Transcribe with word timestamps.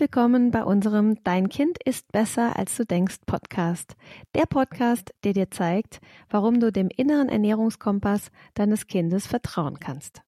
Willkommen 0.00 0.50
bei 0.50 0.64
unserem 0.64 1.22
Dein 1.24 1.50
Kind 1.50 1.76
ist 1.84 2.10
besser 2.10 2.56
als 2.56 2.74
du 2.74 2.86
denkst 2.86 3.18
Podcast. 3.26 3.96
Der 4.34 4.46
Podcast, 4.46 5.12
der 5.24 5.34
dir 5.34 5.50
zeigt, 5.50 6.00
warum 6.30 6.58
du 6.58 6.72
dem 6.72 6.88
inneren 6.88 7.28
Ernährungskompass 7.28 8.30
deines 8.54 8.86
Kindes 8.86 9.26
vertrauen 9.26 9.78
kannst. 9.78 10.22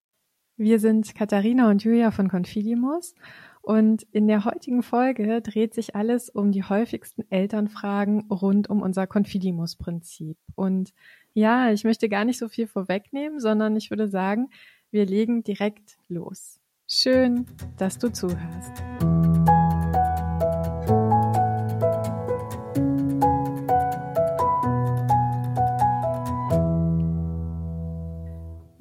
Wir 0.59 0.79
sind 0.79 1.15
Katharina 1.15 1.71
und 1.71 1.83
Julia 1.85 2.11
von 2.11 2.29
Confidimus 2.29 3.15
und 3.63 4.03
in 4.13 4.29
der 4.29 4.45
heutigen 4.45 4.83
Folge 4.83 5.41
dreht 5.41 5.73
sich 5.73 5.97
alles 5.97 6.29
um 6.29 6.53
die 6.53 6.65
häufigsten 6.65 7.25
Elternfragen 7.31 8.31
rund 8.31 8.69
um 8.69 8.83
unser 8.83 9.07
Confidimus-Prinzip. 9.07 10.37
Und 10.55 10.93
ja, 11.33 11.73
ich 11.73 11.85
möchte 11.85 12.11
gar 12.11 12.27
nicht 12.27 12.39
so 12.39 12.51
viel 12.51 12.67
vorwegnehmen, 12.67 13.41
sondern 13.41 13.75
ich 13.77 13.89
würde 13.89 14.09
sagen, 14.09 14.51
wir 14.91 15.07
legen 15.07 15.45
direkt 15.45 15.97
los. 16.09 16.61
Schön, 16.87 17.47
dass 17.79 17.97
du 17.97 18.13
zuhörst. 18.13 19.12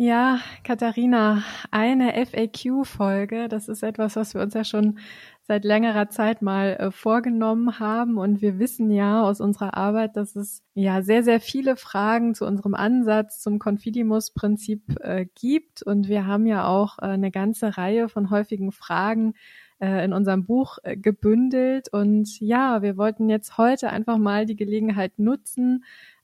Ja, 0.04 0.40
Katharina, 0.64 1.44
eine 1.70 2.14
FAQ-Folge, 2.26 3.48
das 3.48 3.68
ist 3.68 3.84
etwas, 3.84 4.16
was 4.16 4.34
wir 4.34 4.42
uns 4.42 4.56
ja 4.56 4.64
schon 4.64 4.98
seit 5.44 5.64
längerer 5.64 6.10
Zeit 6.10 6.42
mal 6.42 6.76
äh, 6.80 6.90
vorgenommen 6.90 7.78
haben. 7.78 8.18
Und 8.18 8.42
wir 8.42 8.58
wissen 8.58 8.90
ja 8.90 9.22
aus 9.22 9.42
unserer 9.42 9.78
Arbeit, 9.78 10.18
dass 10.18 10.36
es 10.36 10.64
ja 10.74 11.04
sehr, 11.04 11.22
sehr 11.22 11.40
viele 11.40 11.76
Fragen 11.76 12.34
zu 12.34 12.48
unserem 12.48 12.74
Ansatz 12.74 13.42
zum 13.42 13.60
Confidimus-Prinzip 13.60 14.82
äh, 15.02 15.28
gibt. 15.40 15.84
Und 15.84 16.08
wir 16.08 16.26
haben 16.26 16.48
ja 16.48 16.66
auch 16.66 16.98
äh, 16.98 17.10
eine 17.10 17.30
ganze 17.30 17.78
Reihe 17.78 18.10
von 18.10 18.32
häufigen 18.32 18.72
Fragen 18.72 19.36
äh, 19.80 20.04
in 20.04 20.14
unserem 20.14 20.46
Buch 20.46 20.80
äh, 20.82 20.98
gebündelt. 20.98 21.90
Und 21.94 22.40
ja, 22.40 22.82
wir 22.82 22.98
wollten 22.98 23.30
jetzt 23.30 23.60
heute 23.60 23.92
einfach 23.92 24.18
mal 24.18 24.48
die 24.48 24.56
Gelegenheit 24.56 25.20
nutzen, 25.20 25.84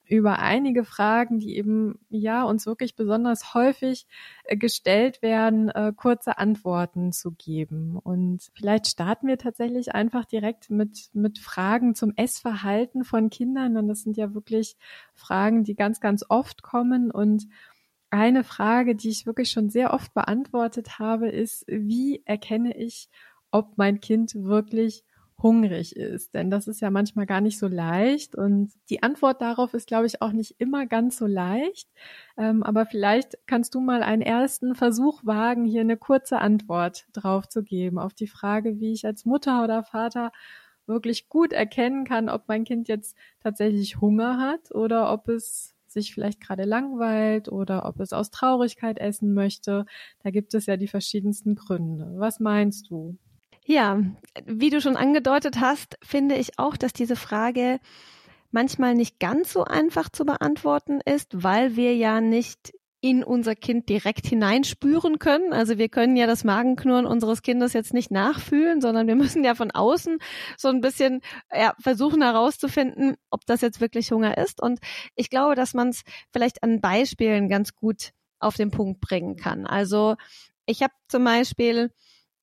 über 0.10 0.40
einige 0.40 0.84
Fragen, 0.84 1.40
die 1.40 1.58
eben 1.58 2.00
ja 2.10 2.44
uns 2.44 2.66
wirklich 2.66 2.96
besonders 2.96 3.54
häufig 3.54 4.08
äh, 4.46 4.58
gestellt 4.58 5.22
werden, 5.22 5.70
äh, 5.70 5.94
kurze 5.96 6.38
Antworten 6.38 7.12
zu 7.12 7.32
geben. 7.32 7.98
Und 7.98 8.50
vielleicht 8.54 8.88
starten 8.88 9.28
wir 9.28 9.38
tatsächlich 9.38 9.94
einfach 9.94 10.26
direkt 10.26 10.70
mit 10.70 11.10
mit 11.14 11.40
Fragen 11.40 11.96
zum 11.96 12.14
Essverhalten 12.16 13.04
von 13.04 13.30
Kindern. 13.30 13.78
Und 13.78 13.88
das 13.88 14.02
sind 14.02 14.18
ja 14.18 14.34
wirklich 14.34 14.78
Fragen, 15.14 15.64
die 15.64 15.76
ganz 15.76 16.00
ganz 16.00 16.26
oft 16.28 16.64
kommen 16.64 17.12
und 17.12 17.48
eine 18.10 18.44
Frage, 18.44 18.96
die 18.96 19.10
ich 19.10 19.26
wirklich 19.26 19.52
schon 19.52 19.70
sehr 19.70 19.94
oft 19.94 20.14
beantwortet 20.14 21.00
habe, 21.00 21.30
ist, 21.30 21.66
wie 21.68 22.22
erkenne 22.26 22.76
ich, 22.78 23.10
ob 23.52 23.78
mein 23.78 24.00
Kind 24.00 24.34
wirklich 24.36 25.04
hungrig 25.42 25.96
ist. 25.96 26.34
Denn 26.34 26.50
das 26.50 26.68
ist 26.68 26.82
ja 26.82 26.90
manchmal 26.90 27.26
gar 27.26 27.42
nicht 27.42 27.60
so 27.60 27.68
leicht. 27.68 28.36
Und 28.36 28.72
die 28.90 29.04
Antwort 29.04 29.42
darauf 29.42 29.74
ist, 29.74 29.88
glaube 29.88 30.08
ich, 30.08 30.22
auch 30.22 30.32
nicht 30.32 30.56
immer 30.60 30.86
ganz 30.86 31.18
so 31.18 31.28
leicht. 31.28 31.90
Ähm, 32.38 32.64
aber 32.64 32.86
vielleicht 32.86 33.38
kannst 33.46 33.76
du 33.76 33.80
mal 33.80 34.04
einen 34.04 34.22
ersten 34.22 34.76
Versuch 34.76 35.26
wagen, 35.26 35.66
hier 35.66 35.82
eine 35.82 35.98
kurze 35.98 36.40
Antwort 36.40 37.06
drauf 37.14 37.48
zu 37.48 37.64
geben 37.64 38.00
auf 38.00 38.14
die 38.14 38.28
Frage, 38.28 38.80
wie 38.80 38.94
ich 38.94 39.06
als 39.06 39.26
Mutter 39.26 39.64
oder 39.64 39.84
Vater 39.84 40.32
wirklich 40.88 41.30
gut 41.30 41.54
erkennen 41.54 42.06
kann, 42.06 42.30
ob 42.30 42.48
mein 42.48 42.64
Kind 42.64 42.88
jetzt 42.88 43.16
tatsächlich 43.42 44.00
Hunger 44.02 44.40
hat 44.40 44.74
oder 44.74 45.12
ob 45.12 45.28
es 45.28 45.76
sich 45.88 46.14
vielleicht 46.14 46.42
gerade 46.42 46.64
langweilt 46.64 47.50
oder 47.50 47.86
ob 47.86 48.00
es 48.00 48.14
aus 48.14 48.30
Traurigkeit 48.32 49.00
essen 49.00 49.34
möchte. 49.34 49.86
Da 50.24 50.32
gibt 50.32 50.54
es 50.54 50.66
ja 50.66 50.78
die 50.78 50.88
verschiedensten 50.88 51.56
Gründe. 51.56 52.14
Was 52.18 52.40
meinst 52.40 52.90
du? 52.90 53.18
Ja, 53.70 54.02
wie 54.46 54.70
du 54.70 54.80
schon 54.80 54.96
angedeutet 54.96 55.60
hast, 55.60 55.98
finde 56.02 56.36
ich 56.36 56.58
auch, 56.58 56.78
dass 56.78 56.94
diese 56.94 57.18
Frage 57.18 57.82
manchmal 58.50 58.96
nicht 58.96 59.20
ganz 59.20 59.52
so 59.52 59.66
einfach 59.66 60.08
zu 60.08 60.24
beantworten 60.24 61.02
ist, 61.04 61.44
weil 61.44 61.76
wir 61.76 61.94
ja 61.94 62.22
nicht 62.22 62.72
in 63.02 63.26
unser 63.26 63.56
Kind 63.56 63.90
direkt 63.90 64.26
hineinspüren 64.26 65.20
können. 65.20 65.52
Also 65.52 65.78
wir 65.78 65.90
können 65.90 66.16
ja 66.16 66.28
das 66.28 66.46
Magenknurren 66.46 67.06
unseres 67.06 67.42
Kindes 67.42 67.74
jetzt 67.74 67.94
nicht 67.94 68.10
nachfühlen, 68.10 68.80
sondern 68.80 69.06
wir 69.06 69.16
müssen 69.18 69.44
ja 69.44 69.54
von 69.54 69.72
außen 69.72 70.20
so 70.56 70.70
ein 70.70 70.80
bisschen 70.80 71.20
ja, 71.54 71.76
versuchen 71.78 72.22
herauszufinden, 72.22 73.18
ob 73.32 73.46
das 73.48 73.60
jetzt 73.60 73.82
wirklich 73.82 74.12
Hunger 74.12 74.38
ist. 74.38 74.62
Und 74.62 74.80
ich 75.14 75.30
glaube, 75.30 75.56
dass 75.56 75.74
man 75.74 75.90
es 75.90 76.04
vielleicht 76.32 76.64
an 76.64 76.80
Beispielen 76.80 77.50
ganz 77.50 77.76
gut 77.76 78.12
auf 78.40 78.56
den 78.56 78.72
Punkt 78.72 79.02
bringen 79.02 79.36
kann. 79.36 79.68
Also 79.68 80.16
ich 80.66 80.82
habe 80.84 80.94
zum 81.10 81.26
Beispiel 81.26 81.92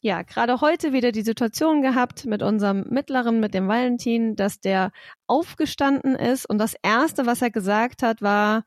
ja, 0.05 0.21
gerade 0.21 0.61
heute 0.61 0.93
wieder 0.93 1.13
die 1.13 1.23
Situation 1.23 1.81
gehabt 1.81 2.27
mit 2.27 2.43
unserem 2.43 2.85
Mittleren, 2.91 3.41
mit 3.41 3.55
dem 3.55 3.69
Valentin, 3.69 4.37
dass 4.37 4.61
der 4.61 4.93
aufgestanden 5.27 6.15
ist 6.15 6.45
und 6.45 6.59
das 6.59 6.75
erste, 6.83 7.25
was 7.25 7.41
er 7.41 7.51
gesagt 7.51 8.03
hat, 8.03 8.21
war, 8.21 8.65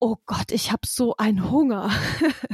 oh 0.00 0.16
Gott, 0.26 0.50
ich 0.50 0.72
habe 0.72 0.80
so 0.84 1.14
einen 1.16 1.48
Hunger. 1.52 1.90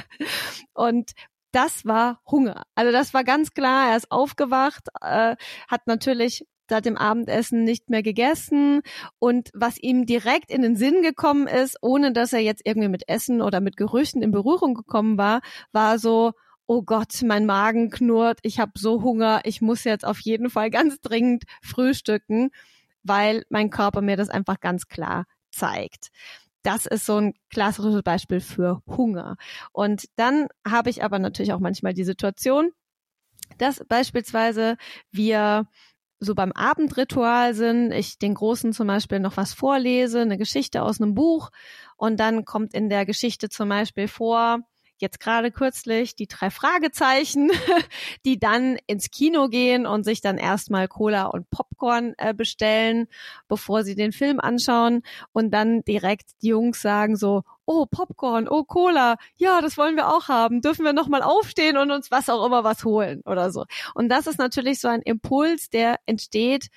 und 0.74 1.12
das 1.50 1.86
war 1.86 2.20
Hunger. 2.30 2.64
Also 2.74 2.92
das 2.92 3.14
war 3.14 3.24
ganz 3.24 3.54
klar, 3.54 3.92
er 3.92 3.96
ist 3.96 4.12
aufgewacht, 4.12 4.88
äh, 5.00 5.36
hat 5.66 5.86
natürlich 5.86 6.46
seit 6.68 6.84
dem 6.84 6.98
Abendessen 6.98 7.64
nicht 7.64 7.88
mehr 7.88 8.02
gegessen 8.02 8.82
und 9.18 9.48
was 9.54 9.78
ihm 9.78 10.04
direkt 10.04 10.50
in 10.50 10.60
den 10.60 10.76
Sinn 10.76 11.00
gekommen 11.00 11.46
ist, 11.46 11.78
ohne 11.80 12.12
dass 12.12 12.34
er 12.34 12.40
jetzt 12.40 12.66
irgendwie 12.66 12.88
mit 12.88 13.08
Essen 13.08 13.40
oder 13.40 13.62
mit 13.62 13.78
Gerüchen 13.78 14.22
in 14.22 14.30
Berührung 14.30 14.74
gekommen 14.74 15.16
war, 15.16 15.40
war 15.72 15.98
so, 15.98 16.32
oh 16.66 16.82
Gott, 16.82 17.22
mein 17.24 17.46
Magen 17.46 17.90
knurrt, 17.90 18.38
ich 18.42 18.58
habe 18.58 18.72
so 18.76 19.02
Hunger, 19.02 19.42
ich 19.44 19.60
muss 19.60 19.84
jetzt 19.84 20.04
auf 20.04 20.20
jeden 20.20 20.50
Fall 20.50 20.70
ganz 20.70 21.00
dringend 21.00 21.44
frühstücken, 21.62 22.50
weil 23.02 23.44
mein 23.50 23.70
Körper 23.70 24.00
mir 24.00 24.16
das 24.16 24.30
einfach 24.30 24.60
ganz 24.60 24.88
klar 24.88 25.26
zeigt. 25.50 26.08
Das 26.62 26.86
ist 26.86 27.04
so 27.04 27.18
ein 27.18 27.34
klassisches 27.50 28.02
Beispiel 28.02 28.40
für 28.40 28.82
Hunger. 28.86 29.36
Und 29.72 30.06
dann 30.16 30.48
habe 30.66 30.88
ich 30.88 31.04
aber 31.04 31.18
natürlich 31.18 31.52
auch 31.52 31.60
manchmal 31.60 31.92
die 31.92 32.04
Situation, 32.04 32.70
dass 33.58 33.84
beispielsweise 33.86 34.76
wir 35.10 35.68
so 36.20 36.34
beim 36.34 36.52
Abendritual 36.52 37.54
sind, 37.54 37.92
ich 37.92 38.18
den 38.18 38.34
Großen 38.34 38.72
zum 38.72 38.86
Beispiel 38.86 39.20
noch 39.20 39.36
was 39.36 39.52
vorlese, 39.52 40.20
eine 40.20 40.38
Geschichte 40.38 40.82
aus 40.82 41.00
einem 41.00 41.14
Buch 41.14 41.50
und 41.96 42.18
dann 42.18 42.44
kommt 42.46 42.72
in 42.72 42.88
der 42.88 43.04
Geschichte 43.04 43.50
zum 43.50 43.68
Beispiel 43.68 44.08
vor, 44.08 44.60
jetzt 45.04 45.20
gerade 45.20 45.50
kürzlich 45.50 46.16
die 46.16 46.26
drei 46.26 46.50
Fragezeichen, 46.50 47.50
die 48.24 48.38
dann 48.38 48.78
ins 48.86 49.10
Kino 49.10 49.48
gehen 49.48 49.86
und 49.86 50.04
sich 50.04 50.20
dann 50.20 50.38
erstmal 50.38 50.88
Cola 50.88 51.26
und 51.26 51.48
Popcorn 51.50 52.14
äh, 52.18 52.34
bestellen, 52.34 53.06
bevor 53.46 53.84
sie 53.84 53.94
den 53.94 54.12
Film 54.12 54.40
anschauen 54.40 55.02
und 55.32 55.52
dann 55.52 55.82
direkt 55.82 56.30
die 56.42 56.48
Jungs 56.48 56.80
sagen 56.80 57.16
so, 57.16 57.42
oh 57.66 57.86
Popcorn, 57.86 58.48
oh 58.48 58.64
Cola, 58.64 59.16
ja, 59.36 59.60
das 59.60 59.76
wollen 59.76 59.96
wir 59.96 60.08
auch 60.08 60.28
haben, 60.28 60.60
dürfen 60.60 60.84
wir 60.84 60.92
nochmal 60.92 61.22
aufstehen 61.22 61.76
und 61.76 61.90
uns 61.90 62.10
was 62.10 62.28
auch 62.28 62.44
immer 62.44 62.64
was 62.64 62.84
holen 62.84 63.22
oder 63.26 63.50
so. 63.50 63.64
Und 63.94 64.08
das 64.08 64.26
ist 64.26 64.38
natürlich 64.38 64.80
so 64.80 64.88
ein 64.88 65.02
Impuls, 65.02 65.70
der 65.70 65.96
entsteht 66.06 66.68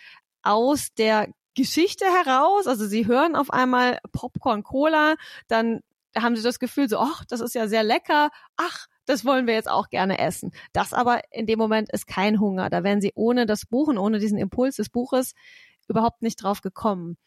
aus 0.43 0.93
der 0.93 1.29
Geschichte 1.57 2.05
heraus. 2.05 2.67
Also 2.67 2.85
sie 2.85 3.07
hören 3.07 3.35
auf 3.35 3.49
einmal 3.49 3.97
Popcorn 4.11 4.63
Cola, 4.63 5.15
dann 5.47 5.81
da 6.17 6.23
haben 6.23 6.35
sie 6.35 6.41
das 6.41 6.57
Gefühl 6.57 6.89
so, 6.89 6.97
ach, 6.97 7.23
das 7.25 7.41
ist 7.41 7.53
ja 7.53 7.67
sehr 7.67 7.83
lecker, 7.83 8.31
ach, 8.55 8.87
das 9.05 9.23
wollen 9.23 9.45
wir 9.45 9.53
jetzt 9.53 9.69
auch 9.69 9.89
gerne 9.89 10.17
essen. 10.17 10.51
Das 10.73 10.91
aber 10.91 11.21
in 11.29 11.45
dem 11.45 11.59
Moment 11.59 11.91
ist 11.91 12.07
kein 12.07 12.39
Hunger. 12.39 12.71
Da 12.71 12.83
wären 12.83 13.01
sie 13.01 13.11
ohne 13.13 13.45
das 13.45 13.67
Buchen, 13.67 13.99
ohne 13.99 14.17
diesen 14.17 14.39
Impuls 14.39 14.77
des 14.77 14.89
Buches 14.89 15.33
überhaupt 15.87 16.23
nicht 16.23 16.41
drauf 16.41 16.61
gekommen. 16.61 17.17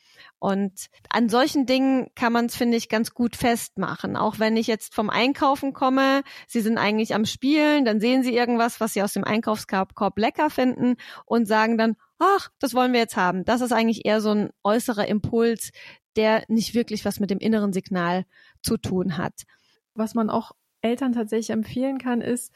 Und 0.40 0.86
an 1.08 1.28
solchen 1.28 1.66
Dingen 1.66 2.08
kann 2.16 2.32
man 2.32 2.46
es, 2.46 2.56
finde 2.56 2.76
ich, 2.76 2.88
ganz 2.88 3.14
gut 3.14 3.36
festmachen. 3.36 4.16
Auch 4.16 4.40
wenn 4.40 4.56
ich 4.56 4.66
jetzt 4.66 4.92
vom 4.92 5.08
Einkaufen 5.08 5.72
komme, 5.72 6.22
sie 6.48 6.60
sind 6.60 6.76
eigentlich 6.76 7.14
am 7.14 7.26
Spielen, 7.26 7.84
dann 7.84 8.00
sehen 8.00 8.24
sie 8.24 8.34
irgendwas, 8.34 8.80
was 8.80 8.92
sie 8.92 9.04
aus 9.04 9.12
dem 9.12 9.22
Einkaufskorb 9.22 10.18
lecker 10.18 10.50
finden 10.50 10.96
und 11.26 11.46
sagen 11.46 11.78
dann, 11.78 11.94
ach, 12.20 12.50
das 12.60 12.74
wollen 12.74 12.92
wir 12.92 13.00
jetzt 13.00 13.16
haben. 13.16 13.44
Das 13.44 13.62
ist 13.62 13.72
eigentlich 13.72 14.04
eher 14.06 14.20
so 14.20 14.30
ein 14.30 14.50
äußerer 14.62 15.08
Impuls, 15.08 15.72
der 16.16 16.44
nicht 16.48 16.74
wirklich 16.74 17.04
was 17.04 17.18
mit 17.18 17.30
dem 17.30 17.38
inneren 17.38 17.72
Signal 17.72 18.24
zu 18.62 18.76
tun 18.76 19.16
hat. 19.16 19.42
Was 19.94 20.14
man 20.14 20.30
auch 20.30 20.52
Eltern 20.82 21.12
tatsächlich 21.12 21.50
empfehlen 21.50 21.98
kann, 21.98 22.20
ist, 22.20 22.54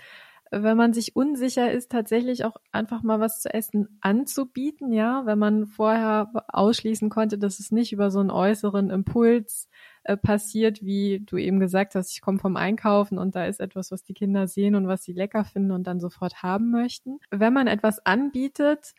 wenn 0.50 0.76
man 0.76 0.92
sich 0.92 1.16
unsicher 1.16 1.72
ist, 1.72 1.90
tatsächlich 1.90 2.44
auch 2.44 2.56
einfach 2.70 3.02
mal 3.02 3.18
was 3.18 3.40
zu 3.40 3.52
essen 3.52 3.98
anzubieten, 4.00 4.92
ja, 4.92 5.26
wenn 5.26 5.38
man 5.38 5.66
vorher 5.66 6.30
ausschließen 6.48 7.08
konnte, 7.10 7.38
dass 7.38 7.58
es 7.58 7.72
nicht 7.72 7.92
über 7.92 8.10
so 8.10 8.20
einen 8.20 8.30
äußeren 8.30 8.90
Impuls 8.90 9.68
äh, 10.04 10.16
passiert, 10.16 10.82
wie 10.82 11.24
du 11.24 11.38
eben 11.38 11.58
gesagt 11.58 11.94
hast, 11.94 12.12
ich 12.12 12.20
komme 12.20 12.38
vom 12.38 12.56
Einkaufen 12.56 13.18
und 13.18 13.34
da 13.34 13.46
ist 13.46 13.58
etwas, 13.58 13.90
was 13.90 14.04
die 14.04 14.14
Kinder 14.14 14.46
sehen 14.46 14.74
und 14.74 14.86
was 14.86 15.02
sie 15.02 15.12
lecker 15.12 15.44
finden 15.44 15.72
und 15.72 15.86
dann 15.86 15.98
sofort 15.98 16.42
haben 16.42 16.70
möchten. 16.70 17.18
Wenn 17.30 17.52
man 17.52 17.66
etwas 17.66 18.04
anbietet, 18.06 18.94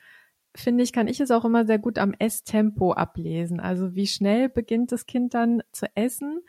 finde 0.55 0.83
ich, 0.83 0.93
kann 0.93 1.07
ich 1.07 1.19
es 1.19 1.31
auch 1.31 1.45
immer 1.45 1.65
sehr 1.65 1.79
gut 1.79 1.97
am 1.99 2.13
Esstempo 2.17 2.93
ablesen. 2.93 3.59
Also 3.59 3.95
wie 3.95 4.07
schnell 4.07 4.49
beginnt 4.49 4.91
das 4.91 5.05
Kind 5.05 5.33
dann 5.33 5.61
zu 5.71 5.85
essen 5.95 6.41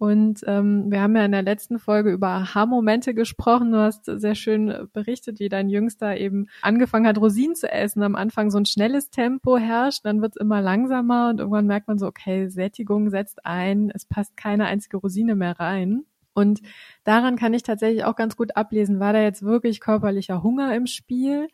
Und 0.00 0.44
ähm, 0.46 0.90
wir 0.90 1.02
haben 1.02 1.14
ja 1.14 1.26
in 1.26 1.32
der 1.32 1.42
letzten 1.42 1.78
Folge 1.78 2.10
über 2.10 2.28
Aha-Momente 2.28 3.12
gesprochen. 3.12 3.70
Du 3.72 3.80
hast 3.80 4.06
sehr 4.06 4.34
schön 4.34 4.88
berichtet, 4.94 5.40
wie 5.40 5.50
dein 5.50 5.68
Jüngster 5.68 6.16
eben 6.16 6.46
angefangen 6.62 7.06
hat, 7.06 7.18
Rosinen 7.18 7.54
zu 7.54 7.70
essen. 7.70 8.02
Am 8.02 8.16
Anfang 8.16 8.50
so 8.50 8.56
ein 8.56 8.64
schnelles 8.64 9.10
Tempo 9.10 9.58
herrscht, 9.58 10.06
dann 10.06 10.22
wird 10.22 10.36
es 10.36 10.40
immer 10.40 10.62
langsamer 10.62 11.28
und 11.28 11.38
irgendwann 11.38 11.66
merkt 11.66 11.86
man 11.86 11.98
so, 11.98 12.06
okay, 12.06 12.48
Sättigung 12.48 13.10
setzt 13.10 13.44
ein, 13.44 13.92
es 13.94 14.06
passt 14.06 14.38
keine 14.38 14.64
einzige 14.64 14.96
Rosine 14.96 15.34
mehr 15.34 15.60
rein. 15.60 16.04
Und 16.32 16.62
daran 17.04 17.36
kann 17.36 17.52
ich 17.52 17.62
tatsächlich 17.62 18.04
auch 18.04 18.16
ganz 18.16 18.36
gut 18.36 18.56
ablesen, 18.56 19.00
war 19.00 19.12
da 19.12 19.20
jetzt 19.20 19.42
wirklich 19.42 19.80
körperlicher 19.80 20.42
Hunger 20.42 20.74
im 20.74 20.86
Spiel 20.86 21.48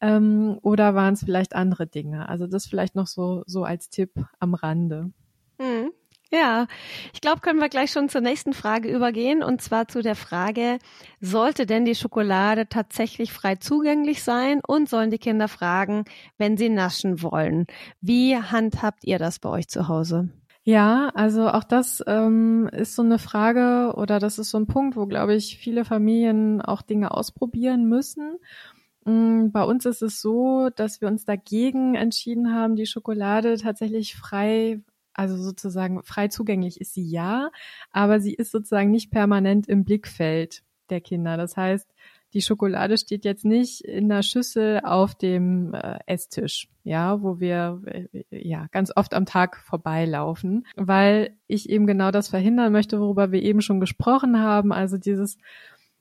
ähm, 0.00 0.58
oder 0.62 0.94
waren 0.94 1.14
es 1.14 1.24
vielleicht 1.24 1.54
andere 1.54 1.86
Dinge? 1.86 2.28
Also 2.28 2.46
das 2.46 2.66
vielleicht 2.66 2.94
noch 2.94 3.06
so, 3.06 3.42
so 3.46 3.64
als 3.64 3.90
Tipp 3.90 4.10
am 4.38 4.54
Rande. 4.54 5.12
Hm. 5.58 5.90
Ja, 6.30 6.66
ich 7.14 7.22
glaube, 7.22 7.40
können 7.40 7.58
wir 7.58 7.70
gleich 7.70 7.90
schon 7.90 8.10
zur 8.10 8.20
nächsten 8.20 8.52
Frage 8.52 8.94
übergehen 8.94 9.42
und 9.42 9.62
zwar 9.62 9.88
zu 9.88 10.02
der 10.02 10.14
Frage, 10.14 10.78
sollte 11.20 11.64
denn 11.64 11.86
die 11.86 11.94
Schokolade 11.94 12.68
tatsächlich 12.68 13.32
frei 13.32 13.56
zugänglich 13.56 14.22
sein 14.22 14.60
und 14.66 14.90
sollen 14.90 15.10
die 15.10 15.18
Kinder 15.18 15.48
fragen, 15.48 16.04
wenn 16.36 16.58
sie 16.58 16.68
naschen 16.68 17.22
wollen? 17.22 17.66
Wie 18.02 18.36
handhabt 18.36 19.04
ihr 19.04 19.18
das 19.18 19.38
bei 19.38 19.48
euch 19.48 19.68
zu 19.68 19.88
Hause? 19.88 20.28
Ja, 20.64 21.10
also 21.14 21.48
auch 21.48 21.64
das 21.64 22.04
ähm, 22.06 22.68
ist 22.72 22.94
so 22.94 23.00
eine 23.00 23.18
Frage 23.18 23.94
oder 23.96 24.18
das 24.18 24.38
ist 24.38 24.50
so 24.50 24.58
ein 24.58 24.66
Punkt, 24.66 24.96
wo, 24.96 25.06
glaube 25.06 25.34
ich, 25.34 25.56
viele 25.56 25.86
Familien 25.86 26.60
auch 26.60 26.82
Dinge 26.82 27.12
ausprobieren 27.12 27.88
müssen. 27.88 28.36
Mm, 29.04 29.50
bei 29.50 29.62
uns 29.62 29.86
ist 29.86 30.02
es 30.02 30.20
so, 30.20 30.70
dass 30.74 31.00
wir 31.00 31.08
uns 31.08 31.24
dagegen 31.24 31.94
entschieden 31.94 32.54
haben, 32.54 32.76
die 32.76 32.86
Schokolade 32.86 33.56
tatsächlich 33.56 34.16
frei 34.16 34.80
also 35.18 35.36
sozusagen 35.36 36.04
frei 36.04 36.28
zugänglich 36.28 36.80
ist 36.80 36.94
sie 36.94 37.02
ja, 37.02 37.50
aber 37.90 38.20
sie 38.20 38.34
ist 38.34 38.52
sozusagen 38.52 38.92
nicht 38.92 39.10
permanent 39.10 39.66
im 39.66 39.84
Blickfeld 39.84 40.62
der 40.90 41.00
Kinder. 41.00 41.36
Das 41.36 41.56
heißt, 41.56 41.92
die 42.34 42.42
Schokolade 42.42 42.98
steht 42.98 43.24
jetzt 43.24 43.44
nicht 43.44 43.80
in 43.80 44.08
der 44.08 44.22
Schüssel 44.22 44.80
auf 44.84 45.14
dem 45.14 45.74
äh, 45.74 45.98
Esstisch, 46.06 46.68
ja, 46.84 47.22
wo 47.22 47.40
wir 47.40 47.80
äh, 47.86 48.22
ja 48.30 48.66
ganz 48.70 48.92
oft 48.94 49.14
am 49.14 49.26
Tag 49.26 49.56
vorbeilaufen, 49.56 50.66
weil 50.76 51.36
ich 51.46 51.68
eben 51.68 51.86
genau 51.86 52.10
das 52.10 52.28
verhindern 52.28 52.72
möchte, 52.72 53.00
worüber 53.00 53.32
wir 53.32 53.42
eben 53.42 53.60
schon 53.60 53.80
gesprochen 53.80 54.38
haben, 54.38 54.72
also 54.72 54.98
dieses 54.98 55.38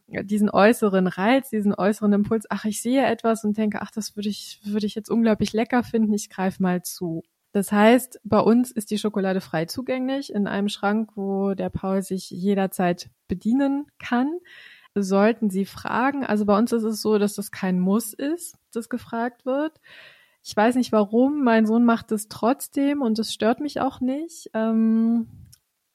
diesen 0.07 0.49
äußeren 0.49 1.07
Reiz, 1.07 1.49
diesen 1.49 1.73
äußeren 1.73 2.13
Impuls, 2.13 2.45
ach, 2.49 2.65
ich 2.65 2.81
sehe 2.81 3.05
etwas 3.05 3.43
und 3.43 3.57
denke, 3.57 3.81
ach, 3.81 3.91
das 3.91 4.15
würde 4.15 4.29
ich, 4.29 4.61
würde 4.63 4.85
ich 4.85 4.95
jetzt 4.95 5.09
unglaublich 5.09 5.53
lecker 5.53 5.83
finden, 5.83 6.13
ich 6.13 6.29
greife 6.29 6.63
mal 6.63 6.81
zu. 6.81 7.23
Das 7.51 7.71
heißt, 7.71 8.21
bei 8.23 8.39
uns 8.39 8.71
ist 8.71 8.91
die 8.91 8.97
Schokolade 8.97 9.41
frei 9.41 9.65
zugänglich 9.65 10.33
in 10.33 10.47
einem 10.47 10.69
Schrank, 10.69 11.11
wo 11.15 11.53
der 11.53 11.69
Paul 11.69 12.01
sich 12.01 12.29
jederzeit 12.29 13.09
bedienen 13.27 13.87
kann. 13.99 14.39
Sollten 14.95 15.49
Sie 15.49 15.65
fragen, 15.65 16.25
also 16.25 16.45
bei 16.45 16.57
uns 16.57 16.71
ist 16.71 16.83
es 16.83 17.01
so, 17.01 17.17
dass 17.17 17.35
das 17.35 17.51
kein 17.51 17.79
Muss 17.79 18.13
ist, 18.13 18.57
das 18.73 18.89
gefragt 18.89 19.45
wird. 19.45 19.79
Ich 20.43 20.55
weiß 20.55 20.75
nicht 20.75 20.91
warum, 20.91 21.43
mein 21.43 21.65
Sohn 21.65 21.83
macht 21.83 22.11
es 22.11 22.29
trotzdem 22.29 23.01
und 23.01 23.19
es 23.19 23.33
stört 23.33 23.59
mich 23.59 23.81
auch 23.81 23.99
nicht. 24.01 24.49
Ähm, 24.53 25.27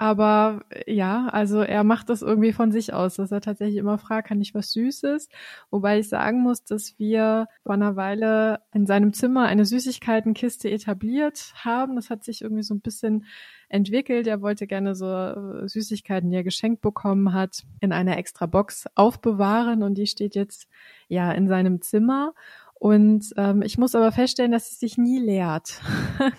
aber 0.02 0.64
äh, 0.70 0.93
ja, 0.93 1.28
also 1.28 1.60
er 1.60 1.84
macht 1.84 2.08
das 2.08 2.22
irgendwie 2.22 2.52
von 2.52 2.72
sich 2.72 2.93
aus, 2.93 3.14
dass 3.14 3.31
er 3.31 3.40
tatsächlich 3.40 3.76
immer 3.76 3.99
fragt, 3.99 4.26
kann 4.26 4.40
ich 4.40 4.52
was 4.52 4.72
Süßes? 4.72 5.28
Wobei 5.70 6.00
ich 6.00 6.08
sagen 6.08 6.43
muss, 6.43 6.64
dass 6.64 6.99
wir 6.99 7.46
vor 7.62 7.75
einer 7.75 7.94
Weile 7.94 8.62
in 8.75 8.84
seinem 8.84 9.12
Zimmer 9.12 9.46
eine 9.46 9.64
Süßigkeitenkiste 9.64 10.69
etabliert 10.69 11.52
haben. 11.54 11.94
Das 11.94 12.10
hat 12.10 12.25
sich 12.25 12.43
irgendwie 12.43 12.64
so 12.64 12.75
ein 12.75 12.81
bisschen 12.81 13.26
entwickelt. 13.69 14.26
Er 14.26 14.43
wollte 14.43 14.66
gerne 14.66 14.96
so 14.96 15.06
äh, 15.06 15.69
Süßigkeiten, 15.69 16.31
die 16.31 16.37
er 16.37 16.43
geschenkt 16.43 16.82
bekommen 16.82 17.32
hat, 17.32 17.62
in 17.78 17.93
einer 17.93 18.19
extra 18.19 18.46
Box 18.46 18.87
aufbewahren 18.96 19.84
und 19.84 19.94
die 19.94 20.08
steht 20.08 20.34
jetzt 20.34 20.69
ja 21.06 21.31
in 21.31 21.46
seinem 21.46 21.81
Zimmer. 21.81 22.34
Und 22.82 23.32
ähm, 23.37 23.62
ich 23.62 23.79
muss 23.79 23.94
aber 23.94 24.11
feststellen, 24.11 24.50
dass 24.50 24.69
sie 24.69 24.75
sich 24.75 24.99
nie 24.99 25.20
leert. 25.20 25.81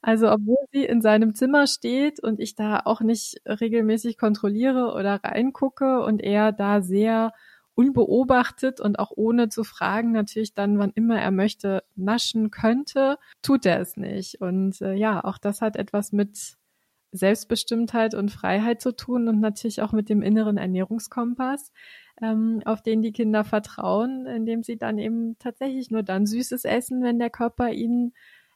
also 0.00 0.30
obwohl 0.30 0.64
sie 0.70 0.84
in 0.84 1.02
seinem 1.02 1.34
Zimmer 1.34 1.66
steht 1.66 2.22
und 2.22 2.38
ich 2.38 2.54
da 2.54 2.82
auch 2.84 3.00
nicht 3.00 3.40
regelmäßig 3.44 4.16
kontrolliere 4.16 4.94
oder 4.94 5.16
reingucke 5.24 6.04
und 6.04 6.22
er 6.22 6.52
da 6.52 6.82
sehr 6.82 7.32
unbeobachtet 7.74 8.80
und 8.80 9.00
auch 9.00 9.10
ohne 9.16 9.48
zu 9.48 9.64
fragen 9.64 10.12
natürlich 10.12 10.54
dann, 10.54 10.78
wann 10.78 10.92
immer 10.94 11.20
er 11.20 11.32
möchte, 11.32 11.82
naschen 11.96 12.52
könnte, 12.52 13.18
tut 13.42 13.66
er 13.66 13.80
es 13.80 13.96
nicht. 13.96 14.40
Und 14.40 14.80
äh, 14.80 14.94
ja, 14.94 15.24
auch 15.24 15.38
das 15.38 15.60
hat 15.60 15.74
etwas 15.74 16.12
mit 16.12 16.58
Selbstbestimmtheit 17.12 18.14
und 18.14 18.30
Freiheit 18.30 18.80
zu 18.80 18.94
tun 18.94 19.28
und 19.28 19.40
natürlich 19.40 19.82
auch 19.82 19.92
mit 19.92 20.08
dem 20.08 20.22
inneren 20.22 20.56
Ernährungskompass 20.56 21.72
ähm, 22.22 22.62
auf 22.64 22.82
den 22.82 23.02
die 23.02 23.12
Kinder 23.12 23.44
vertrauen, 23.44 24.26
indem 24.26 24.62
sie 24.62 24.76
dann 24.76 24.98
eben 24.98 25.36
tatsächlich 25.38 25.90
nur 25.90 26.02
dann 26.02 26.26
Süßes 26.26 26.64
essen, 26.64 27.02
wenn 27.02 27.18
der 27.18 27.30
Körper 27.30 27.70
ihnen 27.70 28.12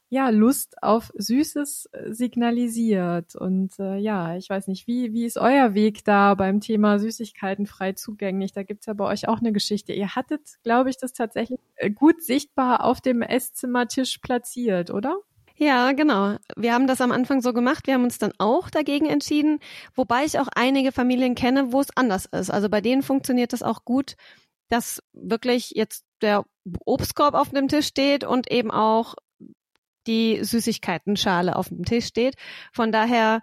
ja 0.09 0.29
Lust 0.29 0.83
auf 0.83 1.11
Süßes 1.15 1.89
äh, 1.91 2.13
signalisiert. 2.13 3.35
Und 3.35 3.79
äh, 3.79 3.97
ja, 3.97 4.35
ich 4.37 4.47
weiß 4.49 4.67
nicht, 4.67 4.85
wie, 4.85 5.11
wie 5.11 5.25
ist 5.25 5.37
euer 5.37 5.73
Weg 5.73 6.05
da 6.05 6.35
beim 6.35 6.59
Thema 6.61 6.99
Süßigkeiten 6.99 7.65
frei 7.65 7.93
zugänglich? 7.93 8.51
Da 8.51 8.61
gibt's 8.61 8.85
ja 8.85 8.93
bei 8.93 9.05
euch 9.05 9.27
auch 9.27 9.39
eine 9.39 9.51
Geschichte. 9.51 9.91
Ihr 9.93 10.15
hattet, 10.15 10.41
glaube 10.63 10.91
ich, 10.91 10.97
das 10.97 11.13
tatsächlich 11.13 11.59
äh, 11.77 11.89
gut 11.89 12.21
sichtbar 12.21 12.83
auf 12.83 13.01
dem 13.01 13.23
Esszimmertisch 13.23 14.19
platziert, 14.19 14.91
oder? 14.91 15.17
Ja, 15.55 15.91
genau. 15.91 16.37
Wir 16.55 16.73
haben 16.73 16.87
das 16.87 16.99
am 16.99 17.11
Anfang 17.11 17.41
so 17.41 17.53
gemacht. 17.53 17.85
Wir 17.85 17.93
haben 17.93 18.03
uns 18.03 18.17
dann 18.17 18.33
auch 18.39 18.69
dagegen 18.69 19.05
entschieden, 19.05 19.59
wobei 19.95 20.25
ich 20.25 20.39
auch 20.39 20.47
einige 20.55 20.91
Familien 20.91 21.35
kenne, 21.35 21.71
wo 21.71 21.79
es 21.79 21.95
anders 21.95 22.25
ist. 22.25 22.49
Also 22.49 22.69
bei 22.69 22.81
denen 22.81 23.03
funktioniert 23.03 23.53
das 23.53 23.61
auch 23.61 23.85
gut, 23.85 24.15
dass 24.69 25.01
wirklich 25.13 25.71
jetzt 25.75 26.05
der 26.21 26.45
Obstkorb 26.85 27.35
auf 27.35 27.51
dem 27.51 27.67
Tisch 27.67 27.87
steht 27.87 28.23
und 28.23 28.51
eben 28.51 28.71
auch 28.71 29.15
die 30.07 30.43
Süßigkeitenschale 30.43 31.55
auf 31.55 31.69
dem 31.69 31.85
Tisch 31.85 32.07
steht. 32.07 32.35
Von 32.73 32.91
daher 32.91 33.41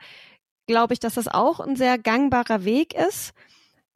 glaube 0.66 0.92
ich, 0.94 1.00
dass 1.00 1.14
das 1.14 1.28
auch 1.28 1.60
ein 1.60 1.76
sehr 1.76 1.98
gangbarer 1.98 2.64
Weg 2.64 2.94
ist. 2.94 3.32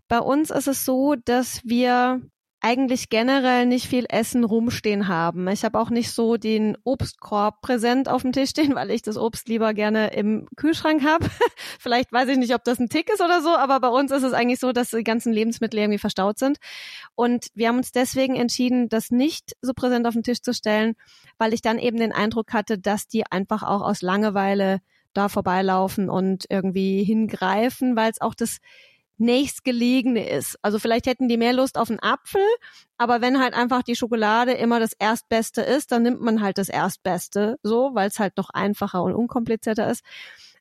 Bei 0.09 0.21
uns 0.21 0.51
ist 0.51 0.69
es 0.69 0.85
so, 0.85 1.15
dass 1.17 1.61
wir 1.65 2.21
eigentlich 2.65 3.11
generell 3.11 3.67
nicht 3.67 3.89
viel 3.89 4.07
Essen 4.09 4.43
rumstehen 4.43 5.07
haben. 5.07 5.47
Ich 5.49 5.67
habe 5.67 5.79
auch 5.79 5.91
nicht 5.91 6.11
so 6.11 6.39
den 6.39 6.79
Obstkorb 6.83 7.61
präsent 7.61 8.09
auf 8.09 8.23
dem 8.23 8.33
Tisch 8.33 8.51
stehen, 8.51 8.75
weil 8.75 8.91
ich 8.91 9.03
das 9.03 9.19
Obst 9.19 9.51
lieber 9.51 9.75
gerne 9.75 10.15
im 10.15 10.49
Kühlschrank 10.57 11.05
habe. 11.05 11.27
Vielleicht 11.79 12.11
weiß 12.11 12.31
ich 12.31 12.39
nicht, 12.39 12.55
ob 12.55 12.65
das 12.65 12.79
ein 12.79 12.89
Tick 12.89 13.11
ist 13.13 13.21
oder 13.21 13.43
so, 13.43 13.51
aber 13.51 13.81
bei 13.81 13.89
uns 13.89 14.11
ist 14.11 14.23
es 14.23 14.33
eigentlich 14.33 14.61
so, 14.61 14.73
dass 14.73 14.93
die 14.93 15.05
ganzen 15.05 15.31
Lebensmittel 15.31 15.79
irgendwie 15.79 15.99
verstaut 15.99 16.39
sind. 16.39 16.57
Und 17.15 17.49
wir 17.55 17.69
haben 17.69 17.77
uns 17.77 17.93
deswegen 17.93 18.35
entschieden, 18.35 18.89
das 18.89 19.11
nicht 19.11 19.55
so 19.61 19.75
präsent 19.75 20.07
auf 20.07 20.15
den 20.15 20.23
Tisch 20.23 20.41
zu 20.41 20.55
stellen, 20.55 20.95
weil 21.37 21.53
ich 21.53 21.61
dann 21.61 21.79
eben 21.79 21.99
den 21.99 22.13
Eindruck 22.13 22.55
hatte, 22.55 22.79
dass 22.79 23.07
die 23.07 23.31
einfach 23.31 23.63
auch 23.63 23.83
aus 23.83 24.01
Langeweile 24.01 24.81
da 25.13 25.29
vorbeilaufen 25.29 26.09
und 26.09 26.47
irgendwie 26.49 27.05
hingreifen, 27.05 27.95
weil 27.95 28.11
es 28.11 28.23
auch 28.23 28.35
das 28.35 28.57
nächstgelegene 29.19 30.29
ist. 30.29 30.59
Also 30.63 30.79
vielleicht 30.79 31.07
hätten 31.07 31.29
die 31.29 31.37
mehr 31.37 31.53
Lust 31.53 31.79
auf 31.79 31.91
einen 31.91 32.01
Apfel, 32.01 32.43
aber 32.99 33.21
wenn 33.21 33.41
halt 33.41 33.55
einfach 33.55 33.83
die 33.83 33.97
Schokolade 33.97 34.53
immer 34.53 34.81
das 34.81 34.93
Erstbeste 34.93 35.63
ist, 35.63 35.93
dann 35.93 36.03
nimmt 36.03 36.21
man 36.21 36.43
halt 36.43 36.59
das 36.59 36.69
Erstbeste, 36.69 37.59
so, 37.63 37.91
weil 37.95 38.09
es 38.09 38.19
halt 38.19 38.37
noch 38.37 38.51
einfacher 38.51 39.03
und 39.03 39.15
unkomplizierter 39.15 39.89
ist. 39.89 40.05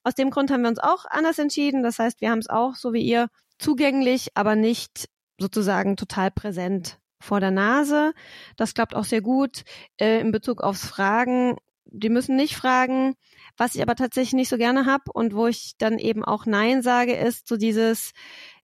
Aus 0.03 0.15
dem 0.15 0.29
Grund 0.29 0.51
haben 0.51 0.61
wir 0.61 0.69
uns 0.69 0.79
auch 0.79 1.05
anders 1.05 1.39
entschieden. 1.39 1.81
Das 1.81 1.97
heißt, 1.97 2.21
wir 2.21 2.29
haben 2.29 2.39
es 2.39 2.49
auch, 2.49 2.75
so 2.75 2.93
wie 2.93 3.01
ihr, 3.01 3.29
zugänglich, 3.57 4.29
aber 4.35 4.55
nicht 4.55 5.09
sozusagen 5.39 5.95
total 5.95 6.29
präsent 6.31 6.99
vor 7.19 7.39
der 7.39 7.51
Nase. 7.51 8.13
Das 8.57 8.73
klappt 8.73 8.95
auch 8.95 9.05
sehr 9.05 9.21
gut 9.21 9.63
äh, 9.97 10.19
in 10.19 10.31
Bezug 10.31 10.61
aufs 10.61 10.85
Fragen. 10.85 11.57
Die 11.85 12.09
müssen 12.09 12.35
nicht 12.35 12.55
fragen. 12.55 13.15
Was 13.57 13.75
ich 13.75 13.81
aber 13.81 13.95
tatsächlich 13.95 14.33
nicht 14.33 14.49
so 14.49 14.57
gerne 14.57 14.85
habe 14.85 15.11
und 15.13 15.35
wo 15.35 15.47
ich 15.47 15.73
dann 15.77 15.99
eben 15.99 16.23
auch 16.25 16.45
Nein 16.45 16.81
sage, 16.81 17.13
ist 17.15 17.47
so 17.47 17.55
dieses 17.55 18.11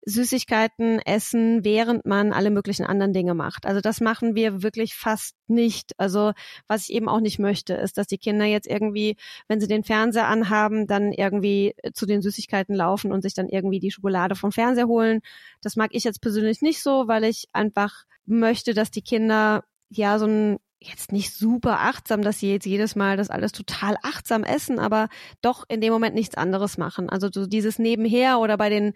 Süßigkeiten 0.06 1.00
essen, 1.00 1.64
während 1.64 2.06
man 2.06 2.32
alle 2.34 2.50
möglichen 2.52 2.86
anderen 2.86 3.14
Dinge 3.14 3.34
macht. 3.34 3.66
Also 3.66 3.82
das 3.82 4.02
machen 4.02 4.36
wir 4.36 4.64
wirklich 4.64 4.96
fast 4.96 5.36
nicht. 5.48 5.92
Also 5.98 6.32
was 6.68 6.90
ich 6.90 6.96
eben 6.96 7.10
auch 7.10 7.20
nicht 7.20 7.40
möchte, 7.40 7.74
ist, 7.74 7.98
dass 7.98 8.08
die 8.08 8.18
Kinder 8.18 8.46
jetzt 8.46 8.68
irgendwie, 8.68 9.18
wenn 9.48 9.60
sie 9.60 9.68
den 9.68 9.84
Fernseher 9.84 10.28
anhaben, 10.28 10.88
dann 10.88 11.12
irgendwie 11.12 11.76
zu 11.94 12.06
den 12.06 12.22
Süßigkeiten 12.22 12.76
laufen 12.76 13.12
und 13.12 13.22
sich 13.22 13.34
dann 13.34 13.50
irgendwie 13.50 13.80
die 13.80 13.92
Schokolade 13.92 14.36
vom 14.36 14.52
Fernseher 14.52 14.88
holen. 14.88 15.22
Das 15.62 15.76
mag 15.76 15.90
ich 15.94 16.04
jetzt 16.04 16.22
persönlich 16.22 16.62
nicht 16.62 16.82
so, 16.82 17.08
weil 17.08 17.24
ich 17.26 17.48
einfach 17.54 18.06
möchte, 18.26 18.74
dass 18.74 18.92
die 18.92 19.02
Kinder 19.02 19.64
ja 19.90 20.18
so 20.20 20.26
ein 20.26 20.58
jetzt 20.82 21.12
nicht 21.12 21.34
super 21.34 21.82
achtsam, 21.82 22.22
dass 22.22 22.40
sie 22.40 22.52
jetzt 22.52 22.66
jedes 22.66 22.96
Mal 22.96 23.18
das 23.18 23.30
alles 23.30 23.52
total 23.52 23.98
achtsam 24.02 24.44
essen, 24.44 24.80
aber 24.80 25.10
doch 25.42 25.66
in 25.68 25.82
dem 25.82 25.92
Moment 25.92 26.16
nichts 26.16 26.36
anderes 26.36 26.78
machen. 26.78 27.10
Also 27.10 27.30
so 27.32 27.48
dieses 27.48 27.80
Nebenher 27.80 28.40
oder 28.40 28.58
bei 28.58 28.70
den 28.70 28.94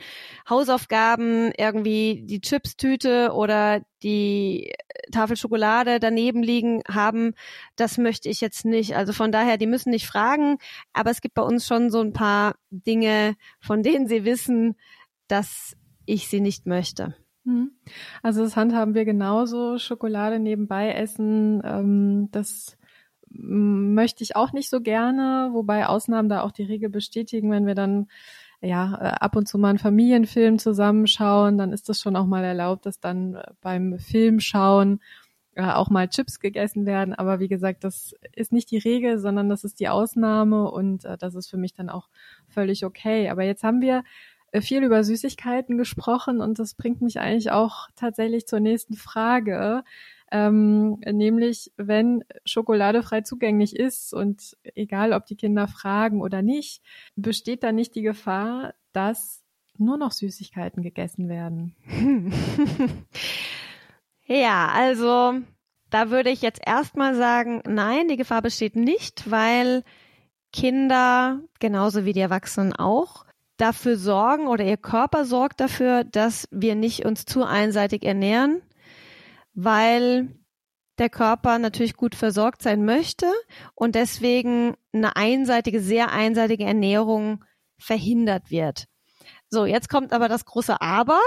Hausaufgaben 0.50 1.52
irgendwie 1.58 2.24
die 2.25 2.40
Chipstüte 2.40 3.32
oder 3.34 3.82
die 4.02 4.74
Tafel 5.12 5.36
Schokolade 5.36 6.00
daneben 6.00 6.42
liegen 6.42 6.84
haben, 6.90 7.34
das 7.75 7.98
möchte 7.98 8.30
ich 8.30 8.40
jetzt 8.40 8.63
nicht. 8.63 8.96
Also 8.96 9.12
von 9.12 9.34
daher, 9.34 9.58
die 9.58 9.68
müssen 9.68 9.90
nicht 9.90 10.08
fragen, 10.08 10.58
aber 10.94 11.12
es 11.12 11.20
gibt 11.20 11.36
bei 11.36 11.44
uns 11.44 11.68
schon 11.68 11.90
so 11.90 12.00
ein 12.00 12.13
paar 12.13 12.56
Dinge, 12.70 13.36
von 13.60 13.84
denen 13.84 14.08
sie 14.08 14.24
wissen, 14.24 14.75
dass 15.28 15.75
ich 16.06 16.30
sie 16.30 16.40
nicht 16.40 16.66
möchte. 16.66 17.16
Mhm. 17.46 17.72
Also 18.22 18.44
das 18.44 18.56
handhaben 18.56 18.96
wir 18.96 19.06
genauso. 19.06 19.78
Schokolade 19.78 20.40
nebenbei 20.40 20.94
essen, 20.94 21.62
ähm, 21.66 22.30
das 22.32 22.78
möchte 23.30 24.24
ich 24.24 24.36
auch 24.36 24.54
nicht 24.54 24.70
so 24.70 24.82
gerne, 24.82 25.50
wobei 25.54 25.88
Ausnahmen 25.88 26.30
da 26.30 26.42
auch 26.42 26.52
die 26.52 26.64
Regel 26.64 26.90
bestätigen, 26.90 27.50
wenn 27.52 27.66
wir 27.66 27.76
dann 27.76 28.08
ja 28.62 28.96
äh, 29.02 29.08
ab 29.20 29.36
und 29.36 29.48
zu 29.48 29.58
mal 29.58 29.70
einen 29.70 29.80
Familienfilm 29.80 30.60
zusammenschauen, 30.60 31.58
dann 31.58 31.74
ist 31.74 31.90
das 31.90 32.00
schon 32.00 32.16
auch 32.16 32.28
mal 32.28 32.44
erlaubt, 32.44 32.86
dass 32.86 33.00
dann 33.00 33.36
äh, 33.36 33.44
beim 33.62 33.98
Filmschauen 33.98 35.02
äh, 35.56 35.64
auch 35.64 35.90
mal 35.90 36.08
Chips 36.08 36.40
gegessen 36.40 36.86
werden. 36.86 37.14
Aber 37.14 37.40
wie 37.40 37.48
gesagt, 37.48 37.84
das 37.84 38.16
ist 38.36 38.52
nicht 38.52 38.72
die 38.72 38.78
Regel, 38.78 39.20
sondern 39.20 39.50
das 39.50 39.64
ist 39.64 39.80
die 39.80 39.90
Ausnahme 39.90 40.70
und 40.72 41.06
äh, 41.06 41.18
das 41.18 41.36
ist 41.36 41.50
für 41.50 41.58
mich 41.58 41.74
dann 41.74 41.90
auch 41.90 42.10
völlig 42.48 42.86
okay. 42.86 43.30
Aber 43.30 43.44
jetzt 43.44 43.64
haben 43.64 43.82
wir 43.82 44.04
viel 44.62 44.84
über 44.84 45.04
Süßigkeiten 45.04 45.78
gesprochen 45.78 46.42
und 46.42 46.60
das 46.60 46.76
bringt 46.76 47.02
mich 47.02 47.20
eigentlich 47.20 47.52
auch 47.52 47.88
tatsächlich 47.96 48.48
zur 48.48 48.60
nächsten 48.60 48.96
Frage. 48.96 49.84
Ähm, 50.32 51.00
nämlich, 51.06 51.72
wenn 51.78 52.24
Schokolade 52.46 53.04
frei 53.04 53.22
zugänglich 53.22 53.76
ist 53.76 54.14
und 54.14 54.58
egal, 54.76 55.14
ob 55.14 55.26
die 55.26 55.36
Kinder 55.36 55.68
fragen 55.68 56.22
oder 56.22 56.42
nicht, 56.42 56.82
besteht 57.16 57.64
da 57.64 57.72
nicht 57.72 57.94
die 57.96 58.02
Gefahr, 58.02 58.74
dass 58.94 59.44
nur 59.78 59.98
noch 59.98 60.12
Süßigkeiten 60.12 60.82
gegessen 60.82 61.30
werden? 61.30 61.76
ja, 64.26 64.70
also 64.74 65.36
da 65.90 66.10
würde 66.10 66.32
ich 66.32 66.42
jetzt 66.42 66.62
erstmal 66.66 67.16
sagen, 67.16 67.62
nein, 67.68 68.08
die 68.08 68.18
Gefahr 68.18 68.42
besteht 68.42 68.76
nicht, 68.76 69.30
weil 69.30 69.84
Kinder, 70.52 71.42
genauso 71.60 72.06
wie 72.06 72.14
die 72.14 72.20
Erwachsenen 72.20 72.74
auch, 72.74 73.23
dafür 73.58 73.98
sorgen 73.98 74.48
oder 74.48 74.64
ihr 74.66 74.78
Körper 74.78 75.26
sorgt 75.26 75.60
dafür, 75.60 76.04
dass 76.04 76.48
wir 76.52 76.76
nicht 76.76 77.06
uns 77.06 77.26
zu 77.26 77.44
einseitig 77.44 78.04
ernähren, 78.04 78.62
weil 79.54 80.36
der 81.00 81.10
Körper 81.10 81.60
natürlich 81.60 81.96
gut 81.96 82.16
versorgt 82.16 82.62
sein 82.62 82.86
möchte 82.86 83.26
und 83.76 83.96
deswegen 83.96 84.76
eine 84.94 85.16
einseitige, 85.16 85.80
sehr 85.80 86.12
einseitige 86.12 86.66
Ernährung 86.66 87.44
verhindert 87.78 88.52
wird. 88.52 88.86
So, 89.50 89.66
jetzt 89.66 89.90
kommt 89.90 90.14
aber 90.14 90.30
das 90.30 90.46
große 90.46 90.82
Aber. 90.82 91.20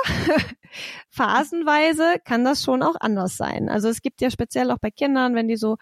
Phasenweise 1.10 2.16
kann 2.24 2.44
das 2.44 2.62
schon 2.62 2.82
auch 2.82 2.96
anders 2.98 3.36
sein. 3.36 3.68
Also 3.68 3.88
es 3.88 4.02
gibt 4.02 4.20
ja 4.20 4.30
speziell 4.30 4.70
auch 4.70 4.78
bei 4.78 4.90
Kindern, 4.90 5.34
wenn 5.34 5.48
die 5.48 5.56
so 5.56 5.76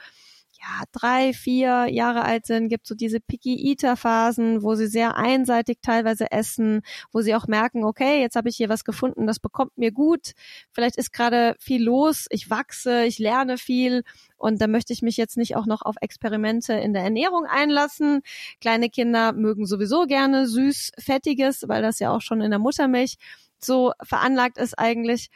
ja, 0.65 0.85
drei, 0.93 1.35
vier 1.35 1.89
Jahre 1.91 2.25
alt 2.25 2.47
sind, 2.47 2.71
gibt 2.71 2.87
so 2.87 2.95
diese 2.95 3.21
Picky-Eater-Phasen, 3.21 4.63
wo 4.63 4.75
sie 4.75 4.87
sehr 4.87 5.17
einseitig 5.17 5.79
teilweise 5.83 6.33
essen, 6.33 6.81
wo 7.13 7.21
sie 7.21 7.35
auch 7.35 7.47
merken, 7.47 7.85
okay, 7.85 8.21
jetzt 8.23 8.35
habe 8.35 8.49
ich 8.49 8.57
hier 8.57 8.71
was 8.71 8.85
gefunden, 8.85 9.27
das 9.27 9.41
bekommt 9.41 9.77
mir 9.77 9.93
gut. 9.93 10.33
Vielleicht 10.73 10.97
ist 10.97 11.13
gerade 11.13 11.55
viel 11.59 11.83
los, 11.85 12.27
ich 12.31 12.49
wachse, 12.49 13.05
ich 13.05 13.19
lerne 13.19 13.59
viel 13.59 14.05
und 14.39 14.61
da 14.61 14.67
möchte 14.67 14.95
ich 14.95 15.03
mich 15.03 15.19
jetzt 15.19 15.37
nicht 15.37 15.55
auch 15.55 15.67
noch 15.67 15.83
auf 15.83 15.97
Experimente 16.01 16.73
in 16.73 16.95
der 16.95 17.03
Ernährung 17.03 17.45
einlassen. 17.45 18.23
Kleine 18.61 18.89
Kinder 18.89 19.33
mögen 19.35 19.67
sowieso 19.67 20.07
gerne 20.07 20.47
süß, 20.47 20.93
fettiges, 20.99 21.65
weil 21.69 21.83
das 21.83 21.99
ja 21.99 22.11
auch 22.11 22.23
schon 22.23 22.41
in 22.41 22.51
der 22.51 22.59
Muttermilch 22.59 23.17
so 23.59 23.93
veranlagt 24.03 24.57
ist 24.57 24.79
eigentlich. 24.79 25.31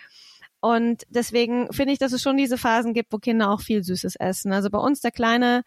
Und 0.60 1.04
deswegen 1.08 1.72
finde 1.72 1.92
ich, 1.92 1.98
dass 1.98 2.12
es 2.12 2.20
schon 2.20 2.36
diese 2.36 2.58
Phasen 2.58 2.92
gibt, 2.92 3.12
wo 3.12 3.18
Kinder 3.18 3.50
auch 3.50 3.60
viel 3.60 3.84
Süßes 3.84 4.16
essen. 4.16 4.52
Also 4.52 4.70
bei 4.70 4.78
uns 4.78 5.00
der 5.00 5.12
Kleine, 5.12 5.62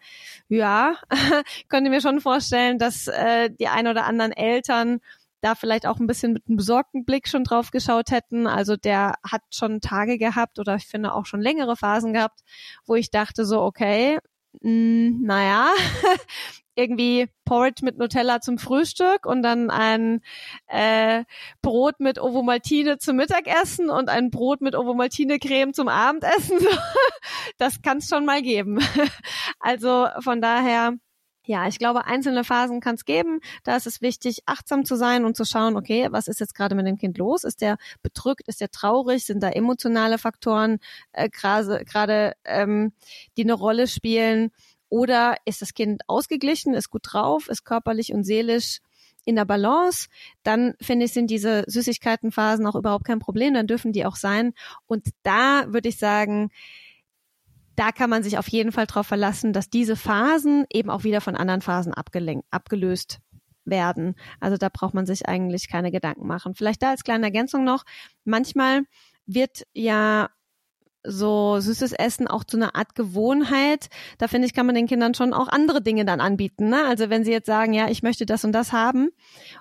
ja, 0.48 0.96
könnte 1.68 1.90
mir 1.90 2.00
schon 2.00 2.20
vorstellen, 2.20 2.78
dass 2.78 3.06
äh, 3.08 3.50
die 3.50 3.68
ein 3.68 3.86
oder 3.86 4.04
anderen 4.04 4.32
Eltern 4.32 5.00
da 5.40 5.54
vielleicht 5.54 5.86
auch 5.86 5.98
ein 5.98 6.06
bisschen 6.06 6.32
mit 6.32 6.46
einem 6.46 6.56
besorgten 6.56 7.04
Blick 7.04 7.26
schon 7.28 7.44
drauf 7.44 7.70
geschaut 7.70 8.10
hätten. 8.10 8.46
Also 8.46 8.76
der 8.76 9.14
hat 9.28 9.42
schon 9.50 9.80
Tage 9.80 10.18
gehabt 10.18 10.58
oder 10.58 10.76
ich 10.76 10.86
finde 10.86 11.14
auch 11.14 11.26
schon 11.26 11.40
längere 11.40 11.76
Phasen 11.76 12.12
gehabt, 12.12 12.40
wo 12.86 12.94
ich 12.94 13.10
dachte 13.10 13.44
so, 13.44 13.60
okay, 13.62 14.18
mh, 14.60 14.70
hm, 14.70 15.22
naja, 15.22 15.70
irgendwie 16.74 17.28
Porridge 17.44 17.84
mit 17.84 17.98
Nutella 17.98 18.40
zum 18.40 18.58
Frühstück 18.58 19.26
und 19.26 19.42
dann 19.42 19.70
ein 19.70 20.20
äh, 20.68 21.24
Brot 21.60 22.00
mit 22.00 22.18
Ovomaltine 22.18 22.98
zum 22.98 23.16
Mittagessen 23.16 23.90
und 23.90 24.08
ein 24.08 24.30
Brot 24.30 24.60
mit 24.60 24.74
Ovomaltine-Creme 24.74 25.72
zum 25.72 25.88
Abendessen. 25.88 26.58
das 27.58 27.82
kann 27.82 27.98
es 27.98 28.08
schon 28.08 28.24
mal 28.24 28.42
geben. 28.42 28.80
also 29.60 30.08
von 30.20 30.40
daher 30.40 30.94
ja, 31.44 31.66
ich 31.66 31.78
glaube, 31.78 32.04
einzelne 32.04 32.44
Phasen 32.44 32.80
kann 32.80 32.94
es 32.94 33.04
geben. 33.04 33.40
Da 33.64 33.74
ist 33.76 33.86
es 33.86 34.00
wichtig, 34.00 34.42
achtsam 34.46 34.84
zu 34.84 34.94
sein 34.94 35.24
und 35.24 35.36
zu 35.36 35.44
schauen, 35.44 35.76
okay, 35.76 36.06
was 36.10 36.28
ist 36.28 36.38
jetzt 36.38 36.54
gerade 36.54 36.76
mit 36.76 36.86
dem 36.86 36.98
Kind 36.98 37.18
los? 37.18 37.42
Ist 37.42 37.60
der 37.62 37.78
bedrückt? 38.00 38.46
Ist 38.46 38.60
der 38.60 38.70
traurig? 38.70 39.26
Sind 39.26 39.42
da 39.42 39.48
emotionale 39.50 40.18
Faktoren 40.18 40.78
äh, 41.10 41.28
gerade, 41.28 42.34
ähm, 42.44 42.92
die 43.36 43.42
eine 43.42 43.54
Rolle 43.54 43.88
spielen? 43.88 44.52
Oder 44.92 45.36
ist 45.46 45.62
das 45.62 45.72
Kind 45.72 46.02
ausgeglichen, 46.06 46.74
ist 46.74 46.90
gut 46.90 47.04
drauf, 47.04 47.48
ist 47.48 47.64
körperlich 47.64 48.12
und 48.12 48.24
seelisch 48.24 48.80
in 49.24 49.36
der 49.36 49.46
Balance, 49.46 50.08
dann 50.42 50.74
finde 50.82 51.06
ich, 51.06 51.14
sind 51.14 51.30
diese 51.30 51.64
Süßigkeitenphasen 51.66 52.66
auch 52.66 52.74
überhaupt 52.74 53.06
kein 53.06 53.18
Problem, 53.18 53.54
dann 53.54 53.66
dürfen 53.66 53.92
die 53.92 54.04
auch 54.04 54.16
sein. 54.16 54.52
Und 54.86 55.08
da 55.22 55.72
würde 55.72 55.88
ich 55.88 55.96
sagen, 55.96 56.50
da 57.74 57.90
kann 57.90 58.10
man 58.10 58.22
sich 58.22 58.36
auf 58.36 58.48
jeden 58.48 58.70
Fall 58.70 58.86
darauf 58.86 59.06
verlassen, 59.06 59.54
dass 59.54 59.70
diese 59.70 59.96
Phasen 59.96 60.66
eben 60.70 60.90
auch 60.90 61.04
wieder 61.04 61.22
von 61.22 61.36
anderen 61.36 61.62
Phasen 61.62 61.94
abgelöst 61.94 63.20
werden. 63.64 64.14
Also 64.40 64.58
da 64.58 64.68
braucht 64.68 64.92
man 64.92 65.06
sich 65.06 65.26
eigentlich 65.26 65.70
keine 65.70 65.90
Gedanken 65.90 66.26
machen. 66.26 66.54
Vielleicht 66.54 66.82
da 66.82 66.90
als 66.90 67.02
kleine 67.02 67.24
Ergänzung 67.24 67.64
noch, 67.64 67.84
manchmal 68.24 68.82
wird 69.24 69.62
ja 69.72 70.28
so 71.04 71.58
süßes 71.58 71.92
Essen 71.92 72.28
auch 72.28 72.44
zu 72.44 72.56
einer 72.56 72.76
Art 72.76 72.94
Gewohnheit. 72.94 73.88
Da 74.18 74.28
finde 74.28 74.46
ich, 74.46 74.54
kann 74.54 74.66
man 74.66 74.74
den 74.74 74.86
Kindern 74.86 75.14
schon 75.14 75.32
auch 75.32 75.48
andere 75.48 75.82
Dinge 75.82 76.04
dann 76.04 76.20
anbieten. 76.20 76.68
Ne? 76.68 76.84
Also 76.84 77.10
wenn 77.10 77.24
sie 77.24 77.32
jetzt 77.32 77.46
sagen, 77.46 77.72
ja, 77.72 77.88
ich 77.88 78.02
möchte 78.02 78.26
das 78.26 78.44
und 78.44 78.52
das 78.52 78.72
haben 78.72 79.10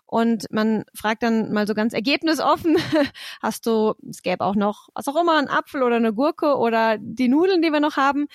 und 0.05 0.45
man 0.51 0.83
fragt 0.93 1.23
dann 1.23 1.51
mal 1.51 1.67
so 1.67 1.73
ganz 1.73 1.93
ergebnisoffen, 1.93 2.77
hast 3.41 3.65
du, 3.65 3.93
es 4.09 4.21
gäbe 4.21 4.45
auch 4.45 4.55
noch, 4.55 4.89
was 4.93 5.07
auch 5.07 5.19
immer, 5.19 5.37
einen 5.37 5.47
Apfel 5.47 5.83
oder 5.83 5.95
eine 5.95 6.13
Gurke 6.13 6.57
oder 6.57 6.97
die 6.99 7.27
Nudeln, 7.27 7.61
die 7.61 7.71
wir 7.71 7.79
noch 7.79 7.97
haben. 7.97 8.27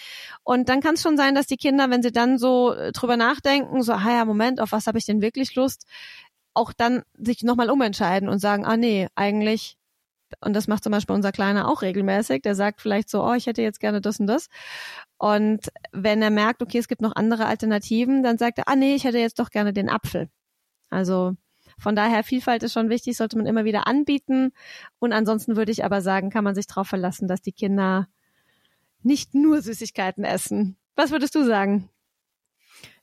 Und 0.43 0.69
dann 0.69 0.81
kann 0.81 0.95
es 0.95 1.03
schon 1.03 1.17
sein, 1.17 1.35
dass 1.35 1.47
die 1.47 1.57
Kinder, 1.57 1.91
wenn 1.91 2.03
sie 2.03 2.13
dann 2.13 2.39
so 2.39 2.73
äh, 2.73 2.93
drüber 2.93 3.17
nachdenken, 3.17 3.83
so, 3.83 3.93
ah 3.93 4.11
ja, 4.11 4.25
Moment, 4.25 4.61
auf 4.61 4.73
was 4.73 4.87
habe 4.87 4.99
ich 4.99 5.07
denn 5.07 5.23
wirklich 5.23 5.55
Lust, 5.55 5.87
auch 6.55 6.73
dann 6.73 7.03
sich 7.19 7.43
nochmal 7.43 7.71
umentscheiden 7.71 8.29
und 8.29 8.39
sagen, 8.39 8.65
ah 8.65 8.77
nee, 8.77 9.09
eigentlich 9.15 9.76
und 10.41 10.55
das 10.55 10.69
macht 10.69 10.83
zum 10.83 10.93
Beispiel 10.93 11.15
unser 11.15 11.33
Kleiner 11.33 11.69
auch 11.69 11.83
regelmäßig. 11.83 12.43
Der 12.43 12.55
sagt 12.55 12.81
vielleicht 12.81 13.09
so, 13.09 13.25
oh, 13.25 13.35
ich 13.35 13.47
hätte 13.47 13.63
jetzt 13.63 13.81
gerne 13.81 14.01
das 14.01 14.21
und 14.21 14.27
das. 14.27 14.49
Und 15.19 15.71
wenn 15.93 16.23
er 16.23 16.31
merkt, 16.31 16.63
okay, 16.63 16.79
es 16.79 16.89
gibt 16.89 17.01
noch 17.01 17.15
andere 17.17 17.47
Alternativen, 17.47 18.23
dann 18.23 18.39
sagt 18.39 18.59
er, 18.59 18.69
ah 18.69 18.77
nee, 18.77 18.95
ich 18.95 19.05
hätte 19.05 19.19
jetzt 19.19 19.39
doch 19.39 19.51
gerne 19.51 19.73
den 19.73 19.89
Apfel. 19.89 20.29
Also 20.91 21.35
von 21.79 21.95
daher, 21.95 22.25
Vielfalt 22.25 22.63
ist 22.63 22.73
schon 22.73 22.89
wichtig, 22.89 23.17
sollte 23.17 23.37
man 23.37 23.47
immer 23.47 23.65
wieder 23.65 23.87
anbieten. 23.87 24.53
Und 24.99 25.13
ansonsten 25.13 25.57
würde 25.57 25.73
ich 25.73 25.85
aber 25.85 26.01
sagen, 26.01 26.31
kann 26.31 26.45
man 26.45 26.55
sich 26.55 26.67
darauf 26.67 26.89
verlassen, 26.89 27.29
dass 27.29 27.43
die 27.43 27.53
Kinder 27.53 28.09
nicht 29.03 29.35
nur 29.35 29.61
Süßigkeiten 29.63 30.25
essen. 30.25 30.77
Was 30.97 31.11
würdest 31.11 31.35
du 31.35 31.45
sagen? 31.45 31.91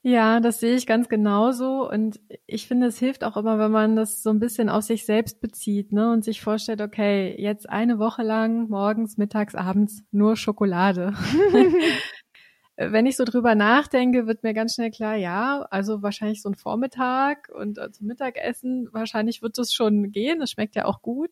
Ja, 0.05 0.41
das 0.41 0.60
sehe 0.60 0.75
ich 0.75 0.86
ganz 0.86 1.07
genauso. 1.07 1.89
Und 1.89 2.19
ich 2.45 2.67
finde, 2.67 2.88
es 2.88 3.00
hilft 3.00 3.24
auch 3.24 3.38
immer, 3.38 3.57
wenn 3.57 3.72
man 3.72 3.95
das 3.95 4.22
so 4.22 4.31
ein 4.31 4.39
bisschen 4.39 4.67
auf 4.67 4.83
sich 4.83 5.05
selbst 5.05 5.39
bezieht, 5.39 5.93
ne? 5.93 6.12
Und 6.12 6.25
sich 6.25 6.41
vorstellt, 6.41 6.81
okay, 6.81 7.33
jetzt 7.41 7.69
eine 7.69 8.00
Woche 8.00 8.22
lang, 8.22 8.67
morgens, 8.69 9.17
mittags, 9.17 9.55
abends 9.55 10.03
nur 10.12 10.36
Schokolade. 10.36 11.13
wenn 12.75 13.05
ich 13.05 13.15
so 13.15 13.24
drüber 13.24 13.55
nachdenke, 13.55 14.27
wird 14.27 14.43
mir 14.43 14.53
ganz 14.53 14.74
schnell 14.75 14.91
klar, 14.91 15.15
ja, 15.15 15.65
also 15.69 16.01
wahrscheinlich 16.01 16.41
so 16.41 16.50
ein 16.50 16.55
Vormittag 16.55 17.50
und 17.55 17.77
äh, 17.77 17.89
zum 17.91 18.07
Mittagessen, 18.07 18.89
wahrscheinlich 18.91 19.41
wird 19.41 19.57
es 19.57 19.74
schon 19.74 20.12
gehen. 20.12 20.39
Das 20.39 20.51
schmeckt 20.51 20.75
ja 20.75 20.83
auch 20.83 21.01
gut. 21.01 21.31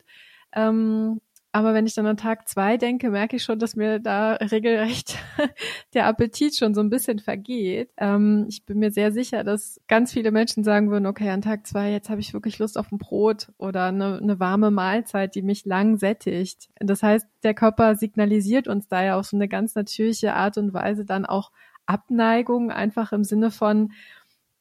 Ähm, 0.54 1.20
Aber 1.54 1.74
wenn 1.74 1.86
ich 1.86 1.94
dann 1.96 2.06
an 2.06 2.16
Tag 2.16 2.48
zwei 2.48 2.78
denke, 2.78 3.10
merke 3.10 3.36
ich 3.36 3.44
schon, 3.44 3.60
dass 3.60 3.76
mir 3.76 4.00
da 4.00 4.34
regelrecht 4.36 5.18
der 5.94 6.06
Appetit 6.06 6.56
schon 6.56 6.74
so 6.74 6.80
ein 6.80 6.90
bisschen 6.90 7.20
vergeht. 7.20 7.92
Ähm, 7.98 8.46
ich 8.48 8.66
bin 8.66 8.80
mir 8.80 8.92
sehr 8.92 9.12
sicher, 9.12 9.44
dass 9.44 9.82
ganz 9.88 10.14
viele 10.14 10.32
Menschen 10.32 10.64
sagen 10.64 10.90
würden, 10.90 11.06
okay, 11.06 11.30
an 11.30 11.42
Tag 11.42 11.68
zwei, 11.68 11.92
jetzt 11.92 12.10
habe 12.10 12.22
ich 12.22 12.34
wirklich 12.34 12.58
Lust 12.60 12.78
auf 12.78 12.90
ein 12.92 12.98
Brot 12.98 13.52
oder 13.58 13.86
eine, 13.86 14.18
eine 14.18 14.40
warme 14.40 14.72
Mahlzeit, 14.72 15.36
die 15.36 15.42
mich 15.42 15.66
lang 15.66 15.98
sättigt. 15.98 16.70
Das 16.80 17.04
heißt, 17.04 17.28
der 17.44 17.54
Körper 17.54 17.96
signalisiert 17.96 18.70
uns 18.70 18.88
da 18.88 19.04
ja 19.04 19.20
auf 19.20 19.26
so 19.26 19.36
eine 19.36 19.50
ganz 19.50 19.76
natürliche 19.76 20.34
Art 20.34 20.58
und 20.58 20.74
Weise 20.74 21.04
dann 21.04 21.26
auch 21.26 21.52
Abneigung, 21.86 22.72
einfach 22.72 23.12
im 23.12 23.26
Sinne 23.26 23.52
von, 23.52 23.92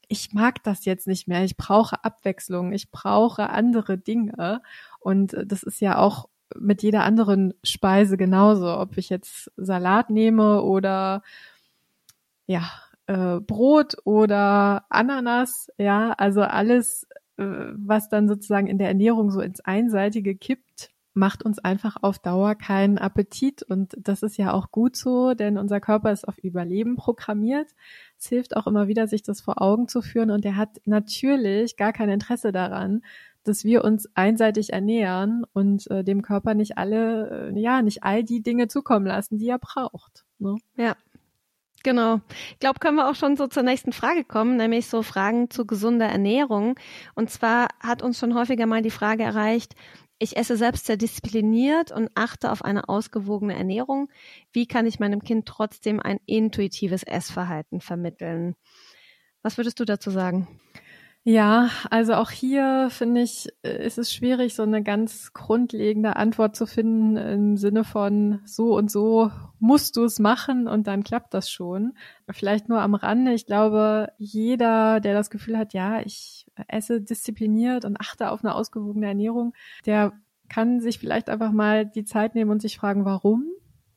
ich 0.09 0.33
mag 0.33 0.61
das 0.63 0.83
jetzt 0.83 1.07
nicht 1.07 1.29
mehr, 1.29 1.45
ich 1.45 1.55
brauche 1.55 2.03
Abwechslung, 2.03 2.73
ich 2.73 2.91
brauche 2.91 3.49
andere 3.49 3.97
Dinge. 3.97 4.61
Und 4.99 5.37
das 5.45 5.63
ist 5.63 5.79
ja 5.79 5.97
auch 5.97 6.27
mit 6.59 6.83
jeder 6.83 7.03
anderen 7.03 7.53
Speise 7.63 8.17
genauso, 8.17 8.77
ob 8.77 8.97
ich 8.97 9.09
jetzt 9.09 9.51
Salat 9.57 10.09
nehme 10.09 10.61
oder 10.61 11.23
ja, 12.45 12.69
äh, 13.07 13.39
Brot 13.39 13.95
oder 14.03 14.85
Ananas, 14.89 15.69
ja, 15.77 16.11
also 16.11 16.41
alles, 16.41 17.07
äh, 17.37 17.43
was 17.73 18.09
dann 18.09 18.27
sozusagen 18.27 18.67
in 18.67 18.77
der 18.77 18.87
Ernährung 18.87 19.31
so 19.31 19.41
ins 19.41 19.61
Einseitige 19.61 20.35
kippt, 20.35 20.91
macht 21.13 21.43
uns 21.43 21.59
einfach 21.59 21.97
auf 22.01 22.19
Dauer 22.19 22.55
keinen 22.55 22.97
Appetit. 22.97 23.63
Und 23.63 23.95
das 23.97 24.23
ist 24.23 24.37
ja 24.37 24.53
auch 24.53 24.71
gut 24.71 24.95
so, 24.95 25.33
denn 25.33 25.57
unser 25.57 25.81
Körper 25.81 26.11
ist 26.11 26.27
auf 26.27 26.37
Überleben 26.37 26.95
programmiert. 26.95 27.67
Es 28.17 28.27
hilft 28.27 28.55
auch 28.55 28.67
immer 28.67 28.87
wieder, 28.87 29.07
sich 29.07 29.21
das 29.21 29.41
vor 29.41 29.61
Augen 29.61 29.87
zu 29.87 30.01
führen. 30.01 30.31
Und 30.31 30.45
er 30.45 30.55
hat 30.55 30.81
natürlich 30.85 31.75
gar 31.75 31.91
kein 31.91 32.09
Interesse 32.09 32.51
daran, 32.51 33.01
dass 33.43 33.63
wir 33.63 33.83
uns 33.83 34.07
einseitig 34.15 34.73
ernähren 34.73 35.43
und 35.53 35.89
äh, 35.89 36.03
dem 36.03 36.21
Körper 36.21 36.53
nicht 36.53 36.77
alle, 36.77 37.51
äh, 37.53 37.59
ja, 37.59 37.81
nicht 37.81 38.03
all 38.03 38.23
die 38.23 38.41
Dinge 38.41 38.67
zukommen 38.67 39.05
lassen, 39.05 39.37
die 39.37 39.49
er 39.49 39.59
braucht. 39.59 40.25
Ne? 40.39 40.57
Ja. 40.75 40.95
Genau. 41.83 42.21
Ich 42.51 42.59
glaube, 42.59 42.79
können 42.79 42.97
wir 42.97 43.09
auch 43.09 43.15
schon 43.15 43.35
so 43.35 43.47
zur 43.47 43.63
nächsten 43.63 43.91
Frage 43.91 44.23
kommen, 44.23 44.57
nämlich 44.57 44.87
so 44.87 45.01
Fragen 45.01 45.49
zu 45.49 45.65
gesunder 45.65 46.05
Ernährung. 46.05 46.75
Und 47.15 47.31
zwar 47.31 47.69
hat 47.79 48.03
uns 48.03 48.19
schon 48.19 48.35
häufiger 48.35 48.67
mal 48.67 48.83
die 48.83 48.91
Frage 48.91 49.23
erreicht, 49.23 49.73
ich 50.19 50.37
esse 50.37 50.55
selbst 50.55 50.85
sehr 50.85 50.97
diszipliniert 50.97 51.91
und 51.91 52.11
achte 52.13 52.51
auf 52.51 52.63
eine 52.63 52.87
ausgewogene 52.89 53.55
Ernährung. 53.55 54.09
Wie 54.51 54.67
kann 54.67 54.85
ich 54.85 54.99
meinem 54.99 55.23
Kind 55.23 55.47
trotzdem 55.47 55.99
ein 55.99 56.19
intuitives 56.27 57.01
Essverhalten 57.01 57.81
vermitteln? 57.81 58.55
Was 59.41 59.57
würdest 59.57 59.79
du 59.79 59.85
dazu 59.85 60.11
sagen? 60.11 60.47
Ja, 61.23 61.69
also 61.91 62.15
auch 62.15 62.31
hier 62.31 62.87
finde 62.89 63.21
ich, 63.21 63.47
äh, 63.61 63.85
ist 63.85 63.99
es 63.99 64.11
schwierig, 64.11 64.55
so 64.55 64.63
eine 64.63 64.81
ganz 64.81 65.33
grundlegende 65.33 66.15
Antwort 66.15 66.55
zu 66.55 66.65
finden 66.65 67.15
im 67.15 67.57
Sinne 67.57 67.83
von 67.83 68.39
so 68.45 68.75
und 68.75 68.89
so 68.89 69.29
musst 69.59 69.97
du 69.97 70.03
es 70.03 70.17
machen 70.17 70.67
und 70.67 70.87
dann 70.87 71.03
klappt 71.03 71.35
das 71.35 71.47
schon. 71.51 71.93
Vielleicht 72.31 72.69
nur 72.69 72.81
am 72.81 72.95
Rande. 72.95 73.33
Ich 73.33 73.45
glaube, 73.45 74.11
jeder, 74.17 74.99
der 74.99 75.13
das 75.13 75.29
Gefühl 75.29 75.59
hat, 75.59 75.73
ja, 75.73 76.01
ich 76.01 76.47
esse 76.67 77.01
diszipliniert 77.01 77.85
und 77.85 78.01
achte 78.01 78.31
auf 78.31 78.43
eine 78.43 78.55
ausgewogene 78.55 79.05
Ernährung, 79.05 79.53
der 79.85 80.13
kann 80.49 80.79
sich 80.79 80.97
vielleicht 80.97 81.29
einfach 81.29 81.51
mal 81.51 81.85
die 81.85 82.03
Zeit 82.03 82.33
nehmen 82.33 82.49
und 82.49 82.63
sich 82.63 82.77
fragen, 82.77 83.05
warum? 83.05 83.45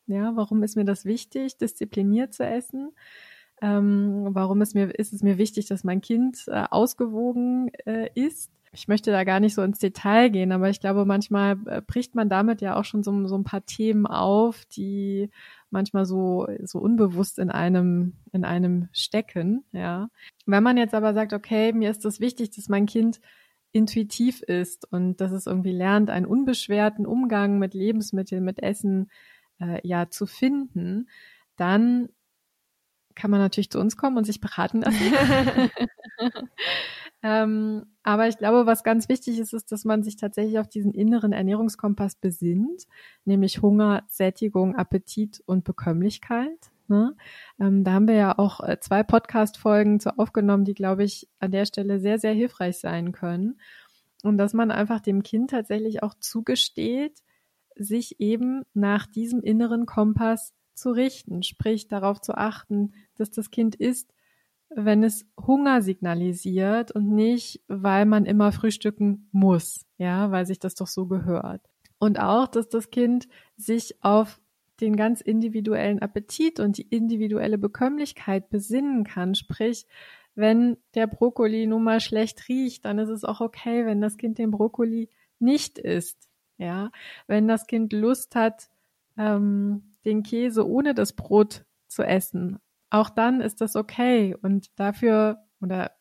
Ja, 0.06 0.36
warum 0.36 0.62
ist 0.62 0.76
mir 0.76 0.84
das 0.84 1.06
wichtig, 1.06 1.56
diszipliniert 1.56 2.34
zu 2.34 2.44
essen? 2.44 2.90
Ähm, 3.64 4.26
warum 4.32 4.60
ist 4.60 4.74
mir, 4.74 4.90
ist 4.90 5.14
es 5.14 5.22
mir 5.22 5.38
wichtig, 5.38 5.64
dass 5.66 5.84
mein 5.84 6.02
Kind 6.02 6.44
äh, 6.48 6.64
ausgewogen 6.70 7.70
äh, 7.86 8.10
ist? 8.14 8.50
Ich 8.72 8.88
möchte 8.88 9.10
da 9.10 9.24
gar 9.24 9.40
nicht 9.40 9.54
so 9.54 9.62
ins 9.62 9.78
Detail 9.78 10.28
gehen, 10.28 10.52
aber 10.52 10.68
ich 10.68 10.80
glaube, 10.80 11.06
manchmal 11.06 11.56
äh, 11.66 11.80
bricht 11.80 12.14
man 12.14 12.28
damit 12.28 12.60
ja 12.60 12.76
auch 12.76 12.84
schon 12.84 13.02
so, 13.02 13.26
so 13.26 13.38
ein 13.38 13.44
paar 13.44 13.64
Themen 13.64 14.06
auf, 14.06 14.66
die 14.66 15.30
manchmal 15.70 16.04
so, 16.04 16.46
so 16.62 16.78
unbewusst 16.78 17.38
in 17.38 17.50
einem, 17.50 18.14
in 18.32 18.44
einem 18.44 18.88
stecken, 18.92 19.64
ja. 19.72 20.10
Wenn 20.44 20.62
man 20.62 20.76
jetzt 20.76 20.94
aber 20.94 21.14
sagt, 21.14 21.32
okay, 21.32 21.72
mir 21.72 21.90
ist 21.90 22.04
das 22.04 22.20
wichtig, 22.20 22.50
dass 22.50 22.68
mein 22.68 22.84
Kind 22.84 23.20
intuitiv 23.72 24.42
ist 24.42 24.92
und 24.92 25.22
dass 25.22 25.32
es 25.32 25.46
irgendwie 25.46 25.72
lernt, 25.72 26.10
einen 26.10 26.26
unbeschwerten 26.26 27.06
Umgang 27.06 27.58
mit 27.58 27.72
Lebensmitteln, 27.72 28.44
mit 28.44 28.62
Essen 28.62 29.10
äh, 29.58 29.80
ja 29.86 30.10
zu 30.10 30.26
finden, 30.26 31.08
dann 31.56 32.10
kann 33.14 33.30
man 33.30 33.40
natürlich 33.40 33.70
zu 33.70 33.78
uns 33.78 33.96
kommen 33.96 34.16
und 34.16 34.24
sich 34.24 34.40
beraten 34.40 34.82
lassen. 34.82 35.12
ähm, 37.22 37.86
aber 38.02 38.28
ich 38.28 38.38
glaube, 38.38 38.66
was 38.66 38.84
ganz 38.84 39.08
wichtig 39.08 39.38
ist, 39.38 39.52
ist, 39.52 39.72
dass 39.72 39.84
man 39.84 40.02
sich 40.02 40.16
tatsächlich 40.16 40.58
auf 40.58 40.68
diesen 40.68 40.92
inneren 40.92 41.32
Ernährungskompass 41.32 42.16
besinnt, 42.16 42.86
nämlich 43.24 43.62
Hunger, 43.62 44.02
Sättigung, 44.08 44.76
Appetit 44.76 45.42
und 45.46 45.64
Bekömmlichkeit. 45.64 46.70
Ne? 46.88 47.16
Ähm, 47.58 47.84
da 47.84 47.92
haben 47.92 48.08
wir 48.08 48.16
ja 48.16 48.38
auch 48.38 48.60
äh, 48.60 48.78
zwei 48.80 49.02
Podcast-Folgen 49.02 50.00
zu 50.00 50.18
aufgenommen, 50.18 50.64
die, 50.64 50.74
glaube 50.74 51.04
ich, 51.04 51.28
an 51.38 51.50
der 51.50 51.64
Stelle 51.66 52.00
sehr, 52.00 52.18
sehr 52.18 52.32
hilfreich 52.32 52.78
sein 52.78 53.12
können. 53.12 53.58
Und 54.22 54.38
dass 54.38 54.54
man 54.54 54.70
einfach 54.70 55.00
dem 55.00 55.22
Kind 55.22 55.50
tatsächlich 55.50 56.02
auch 56.02 56.14
zugesteht, 56.14 57.22
sich 57.76 58.20
eben 58.20 58.64
nach 58.72 59.06
diesem 59.06 59.40
inneren 59.42 59.86
Kompass 59.86 60.52
zu 60.74 60.90
richten, 60.90 61.42
sprich 61.42 61.88
darauf 61.88 62.20
zu 62.20 62.36
achten, 62.36 62.92
dass 63.16 63.30
das 63.30 63.50
Kind 63.50 63.74
isst, 63.74 64.12
wenn 64.70 65.04
es 65.04 65.26
Hunger 65.40 65.82
signalisiert 65.82 66.90
und 66.90 67.14
nicht, 67.14 67.62
weil 67.68 68.06
man 68.06 68.24
immer 68.24 68.52
frühstücken 68.52 69.28
muss, 69.32 69.86
ja, 69.98 70.30
weil 70.30 70.46
sich 70.46 70.58
das 70.58 70.74
doch 70.74 70.88
so 70.88 71.06
gehört. 71.06 71.62
Und 71.98 72.18
auch, 72.18 72.48
dass 72.48 72.68
das 72.68 72.90
Kind 72.90 73.28
sich 73.56 74.02
auf 74.02 74.40
den 74.80 74.96
ganz 74.96 75.20
individuellen 75.20 76.00
Appetit 76.00 76.58
und 76.58 76.78
die 76.78 76.88
individuelle 76.88 77.58
Bekömmlichkeit 77.58 78.50
besinnen 78.50 79.04
kann. 79.04 79.34
Sprich, 79.34 79.86
wenn 80.34 80.76
der 80.94 81.06
Brokkoli 81.06 81.66
nun 81.66 81.84
mal 81.84 82.00
schlecht 82.00 82.48
riecht, 82.48 82.84
dann 82.84 82.98
ist 82.98 83.08
es 83.08 83.24
auch 83.24 83.40
okay, 83.40 83.86
wenn 83.86 84.00
das 84.00 84.16
Kind 84.16 84.38
den 84.38 84.50
Brokkoli 84.50 85.08
nicht 85.38 85.78
isst. 85.78 86.28
Ja, 86.58 86.90
wenn 87.26 87.48
das 87.48 87.66
Kind 87.66 87.92
Lust 87.92 88.34
hat, 88.36 88.68
ähm, 89.16 89.93
den 90.04 90.22
Käse 90.22 90.66
ohne 90.66 90.94
das 90.94 91.14
Brot 91.14 91.64
zu 91.88 92.02
essen. 92.02 92.58
Auch 92.90 93.10
dann 93.10 93.40
ist 93.40 93.60
das 93.60 93.76
okay. 93.76 94.36
Und 94.40 94.78
dafür 94.78 95.38
oder 95.60 95.92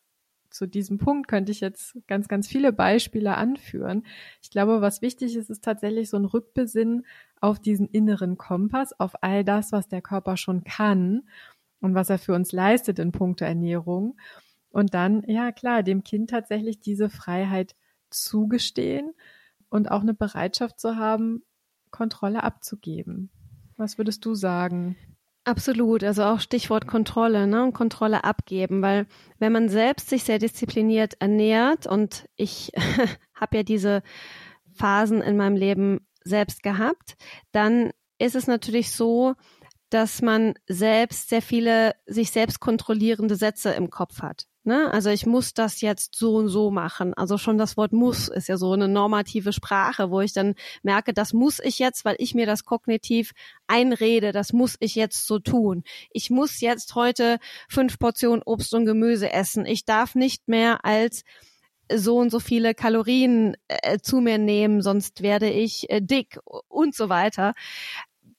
zu 0.50 0.66
diesem 0.66 0.98
Punkt 0.98 1.26
könnte 1.26 1.50
ich 1.50 1.60
jetzt 1.60 1.98
ganz, 2.06 2.28
ganz 2.28 2.46
viele 2.46 2.72
Beispiele 2.72 3.36
anführen. 3.36 4.06
Ich 4.40 4.50
glaube, 4.50 4.80
was 4.80 5.02
wichtig 5.02 5.34
ist, 5.34 5.50
ist 5.50 5.64
tatsächlich 5.64 6.08
so 6.08 6.16
ein 6.16 6.24
Rückbesinnen 6.24 7.04
auf 7.40 7.58
diesen 7.58 7.88
inneren 7.88 8.38
Kompass, 8.38 8.98
auf 8.98 9.22
all 9.22 9.44
das, 9.44 9.72
was 9.72 9.88
der 9.88 10.00
Körper 10.00 10.36
schon 10.36 10.62
kann 10.62 11.22
und 11.80 11.94
was 11.94 12.08
er 12.08 12.18
für 12.18 12.34
uns 12.34 12.52
leistet 12.52 13.00
in 13.00 13.10
puncto 13.10 13.44
Ernährung. 13.44 14.16
Und 14.70 14.94
dann, 14.94 15.24
ja 15.26 15.50
klar, 15.50 15.82
dem 15.82 16.04
Kind 16.04 16.30
tatsächlich 16.30 16.80
diese 16.80 17.10
Freiheit 17.10 17.74
zugestehen 18.10 19.12
und 19.68 19.90
auch 19.90 20.02
eine 20.02 20.14
Bereitschaft 20.14 20.78
zu 20.78 20.96
haben, 20.96 21.42
Kontrolle 21.90 22.44
abzugeben. 22.44 23.30
Was 23.84 23.98
würdest 23.98 24.24
du 24.24 24.34
sagen? 24.34 24.96
Absolut, 25.44 26.04
also 26.04 26.22
auch 26.22 26.40
Stichwort 26.40 26.86
Kontrolle, 26.86 27.46
ne? 27.46 27.70
Kontrolle 27.74 28.24
abgeben, 28.24 28.80
weil 28.80 29.06
wenn 29.38 29.52
man 29.52 29.68
selbst 29.68 30.08
sich 30.08 30.24
sehr 30.24 30.38
diszipliniert 30.38 31.20
ernährt 31.20 31.86
und 31.86 32.26
ich 32.34 32.72
habe 33.34 33.58
ja 33.58 33.62
diese 33.62 34.02
Phasen 34.72 35.20
in 35.20 35.36
meinem 35.36 35.56
Leben 35.56 36.06
selbst 36.24 36.62
gehabt, 36.62 37.16
dann 37.52 37.90
ist 38.18 38.34
es 38.34 38.46
natürlich 38.46 38.90
so, 38.90 39.34
dass 39.90 40.22
man 40.22 40.54
selbst 40.66 41.28
sehr 41.28 41.42
viele 41.42 41.94
sich 42.06 42.30
selbst 42.30 42.60
kontrollierende 42.60 43.36
Sätze 43.36 43.70
im 43.72 43.90
Kopf 43.90 44.22
hat. 44.22 44.46
Ne? 44.66 44.90
Also 44.90 45.10
ich 45.10 45.26
muss 45.26 45.52
das 45.52 45.82
jetzt 45.82 46.16
so 46.16 46.36
und 46.36 46.48
so 46.48 46.70
machen. 46.70 47.12
Also 47.12 47.36
schon 47.36 47.58
das 47.58 47.76
Wort 47.76 47.92
muss 47.92 48.28
ist 48.28 48.48
ja 48.48 48.56
so 48.56 48.72
eine 48.72 48.88
normative 48.88 49.52
Sprache, 49.52 50.10
wo 50.10 50.22
ich 50.22 50.32
dann 50.32 50.54
merke, 50.82 51.12
das 51.12 51.34
muss 51.34 51.60
ich 51.60 51.78
jetzt, 51.78 52.06
weil 52.06 52.16
ich 52.18 52.34
mir 52.34 52.46
das 52.46 52.64
kognitiv 52.64 53.32
einrede, 53.66 54.32
das 54.32 54.54
muss 54.54 54.76
ich 54.80 54.94
jetzt 54.94 55.26
so 55.26 55.38
tun. 55.38 55.84
Ich 56.12 56.30
muss 56.30 56.62
jetzt 56.62 56.94
heute 56.94 57.38
fünf 57.68 57.98
Portionen 57.98 58.42
Obst 58.42 58.72
und 58.72 58.86
Gemüse 58.86 59.30
essen. 59.30 59.66
Ich 59.66 59.84
darf 59.84 60.14
nicht 60.14 60.48
mehr 60.48 60.82
als 60.86 61.24
so 61.92 62.16
und 62.16 62.30
so 62.30 62.40
viele 62.40 62.74
Kalorien 62.74 63.58
äh, 63.68 63.98
zu 63.98 64.20
mir 64.20 64.38
nehmen, 64.38 64.80
sonst 64.80 65.20
werde 65.20 65.50
ich 65.50 65.90
äh, 65.90 66.00
dick 66.00 66.38
und 66.68 66.94
so 66.94 67.10
weiter. 67.10 67.52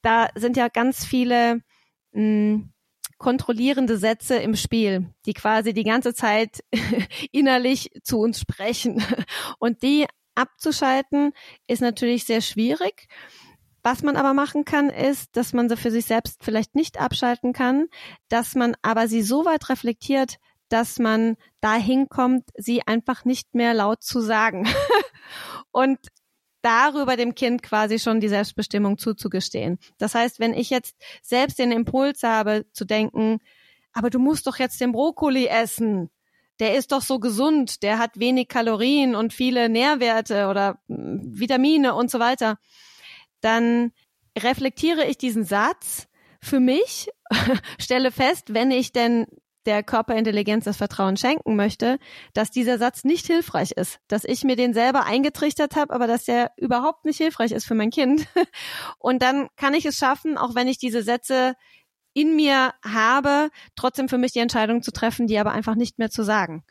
Da 0.06 0.28
sind 0.36 0.56
ja 0.56 0.68
ganz 0.68 1.04
viele 1.04 1.62
mh, 2.12 2.22
hm, 2.22 2.74
kontrollierende 3.18 3.98
Sätze 3.98 4.36
im 4.36 4.56
Spiel, 4.56 5.10
die 5.26 5.34
quasi 5.34 5.74
die 5.74 5.84
ganze 5.84 6.14
Zeit 6.14 6.64
innerlich 7.32 7.90
zu 8.04 8.20
uns 8.20 8.40
sprechen. 8.40 9.04
Und 9.58 9.82
die 9.82 10.06
abzuschalten 10.36 11.32
ist 11.66 11.82
natürlich 11.82 12.26
sehr 12.26 12.42
schwierig. 12.42 13.08
Was 13.82 14.04
man 14.04 14.16
aber 14.16 14.36
machen 14.36 14.64
kann, 14.64 14.92
ist, 14.92 15.36
dass 15.36 15.54
man 15.54 15.70
sie 15.70 15.78
für 15.78 15.90
sich 15.90 16.06
selbst 16.06 16.44
vielleicht 16.44 16.76
nicht 16.76 17.00
abschalten 17.02 17.52
kann, 17.52 17.88
dass 18.30 18.54
man 18.54 18.76
aber 18.84 19.08
sie 19.08 19.24
so 19.24 19.44
weit 19.44 19.70
reflektiert, 19.70 20.38
dass 20.70 21.00
man 21.00 21.36
dahin 21.62 22.10
kommt, 22.10 22.44
sie 22.56 22.86
einfach 22.86 23.26
nicht 23.26 23.56
mehr 23.56 23.74
laut 23.74 24.04
zu 24.04 24.22
sagen. 24.22 24.68
Und 25.72 25.98
darüber 26.66 27.16
dem 27.16 27.36
Kind 27.36 27.62
quasi 27.62 28.00
schon 28.00 28.20
die 28.20 28.28
Selbstbestimmung 28.28 28.98
zuzugestehen. 28.98 29.78
Das 30.00 30.16
heißt, 30.16 30.40
wenn 30.40 30.54
ich 30.54 30.72
jetzt 30.72 30.96
selbst 31.22 31.60
den 31.60 31.72
Impuls 31.72 32.24
habe 32.24 32.66
zu 32.72 32.86
denken, 32.86 33.38
aber 33.94 34.10
du 34.10 34.18
musst 34.18 34.48
doch 34.48 34.58
jetzt 34.58 34.82
den 34.82 34.92
Brokkoli 34.92 35.46
essen, 35.46 36.10
der 36.60 36.76
ist 36.76 36.92
doch 36.92 37.04
so 37.04 37.20
gesund, 37.20 37.84
der 37.84 38.00
hat 38.00 38.20
wenig 38.20 38.48
Kalorien 38.48 39.14
und 39.14 39.32
viele 39.32 39.70
Nährwerte 39.70 40.48
oder 40.48 40.80
hm, 40.88 41.22
Vitamine 41.38 41.94
und 41.94 42.10
so 42.10 42.20
weiter, 42.20 42.58
dann 43.42 43.92
reflektiere 44.38 45.06
ich 45.06 45.20
diesen 45.20 45.44
Satz 45.44 46.08
für 46.42 46.60
mich, 46.60 47.10
stelle 47.80 48.12
fest, 48.12 48.56
wenn 48.56 48.72
ich 48.72 48.92
denn 48.92 49.28
der 49.66 49.84
Körperintelligenz 49.84 50.66
das 50.66 50.78
Vertrauen 50.78 51.18
schenken 51.18 51.56
möchte, 51.56 51.98
dass 52.34 52.52
dieser 52.52 52.78
Satz 52.78 53.04
nicht 53.04 53.28
hilfreich 53.28 53.72
ist, 53.72 54.00
dass 54.08 54.24
ich 54.24 54.44
mir 54.44 54.56
den 54.56 54.74
selber 54.74 55.06
eingetrichtert 55.06 55.76
habe, 55.76 55.94
aber 55.94 56.08
dass 56.08 56.26
der 56.26 56.52
überhaupt 56.58 57.06
nicht 57.06 57.18
hilfreich 57.18 57.52
ist 57.52 57.66
für 57.66 57.76
mein 57.76 57.90
Kind. 57.90 58.28
Und 59.00 59.22
dann 59.22 59.48
kann 59.56 59.74
ich 59.74 59.86
es 59.86 59.98
schaffen, 59.98 60.38
auch 60.38 60.56
wenn 60.56 60.68
ich 60.68 60.78
diese 60.78 61.04
Sätze 61.04 61.56
in 62.14 62.36
mir 62.36 62.74
habe, 62.84 63.50
trotzdem 63.76 64.08
für 64.08 64.18
mich 64.18 64.32
die 64.32 64.40
Entscheidung 64.40 64.82
zu 64.82 64.92
treffen, 64.92 65.28
die 65.28 65.38
aber 65.38 65.52
einfach 65.52 65.76
nicht 65.76 66.00
mehr 66.00 66.10
zu 66.10 66.24
sagen. 66.24 66.64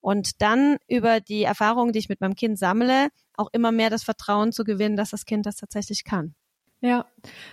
Und 0.00 0.42
dann 0.42 0.78
über 0.88 1.20
die 1.20 1.42
Erfahrungen, 1.44 1.92
die 1.92 2.00
ich 2.00 2.08
mit 2.08 2.20
meinem 2.20 2.34
Kind 2.34 2.58
sammle, 2.58 3.08
auch 3.36 3.48
immer 3.52 3.72
mehr 3.72 3.90
das 3.90 4.02
Vertrauen 4.02 4.52
zu 4.52 4.64
gewinnen, 4.64 4.96
dass 4.96 5.10
das 5.10 5.24
Kind 5.24 5.46
das 5.46 5.56
tatsächlich 5.56 6.04
kann. 6.04 6.34
Ja, 6.84 7.06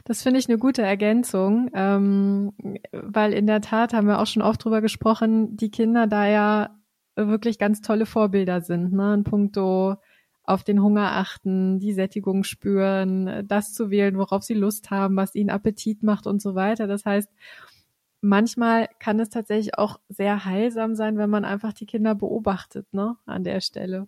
das 0.05 0.23
finde 0.23 0.39
ich 0.39 0.49
eine 0.49 0.57
gute 0.57 0.81
Ergänzung, 0.81 1.69
ähm, 1.75 2.51
weil 2.91 3.31
in 3.33 3.45
der 3.45 3.61
Tat 3.61 3.93
haben 3.93 4.07
wir 4.07 4.19
auch 4.19 4.25
schon 4.25 4.41
oft 4.41 4.63
drüber 4.63 4.81
gesprochen, 4.81 5.55
die 5.55 5.69
Kinder 5.69 6.07
da 6.07 6.27
ja 6.27 6.75
wirklich 7.15 7.59
ganz 7.59 7.81
tolle 7.81 8.07
Vorbilder 8.07 8.61
sind, 8.61 8.91
ne, 8.91 9.13
in 9.13 9.23
puncto 9.23 9.97
auf 10.43 10.63
den 10.63 10.81
Hunger 10.81 11.11
achten, 11.11 11.77
die 11.77 11.93
Sättigung 11.93 12.43
spüren, 12.43 13.47
das 13.47 13.75
zu 13.75 13.91
wählen, 13.91 14.17
worauf 14.17 14.41
sie 14.41 14.55
Lust 14.55 14.89
haben, 14.89 15.15
was 15.15 15.35
ihnen 15.35 15.51
Appetit 15.51 16.01
macht 16.01 16.25
und 16.25 16.41
so 16.41 16.55
weiter. 16.55 16.87
Das 16.87 17.05
heißt, 17.05 17.29
manchmal 18.21 18.89
kann 18.97 19.19
es 19.19 19.29
tatsächlich 19.29 19.77
auch 19.77 19.99
sehr 20.09 20.43
heilsam 20.43 20.95
sein, 20.95 21.19
wenn 21.19 21.29
man 21.29 21.45
einfach 21.45 21.73
die 21.73 21.85
Kinder 21.85 22.15
beobachtet, 22.15 22.91
ne, 22.93 23.15
an 23.27 23.43
der 23.43 23.61
Stelle. 23.61 24.07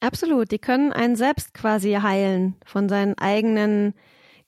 Absolut, 0.00 0.50
die 0.52 0.58
können 0.58 0.90
einen 0.90 1.16
selbst 1.16 1.52
quasi 1.52 1.92
heilen 1.92 2.56
von 2.64 2.88
seinen 2.88 3.18
eigenen 3.18 3.92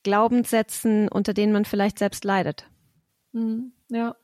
Glaubenssätzen, 0.07 1.09
unter 1.09 1.35
denen 1.35 1.53
man 1.53 1.65
vielleicht 1.65 1.99
selbst 1.99 2.25
leidet. 2.25 2.71
Hm, 3.33 3.73
ja. 3.89 4.15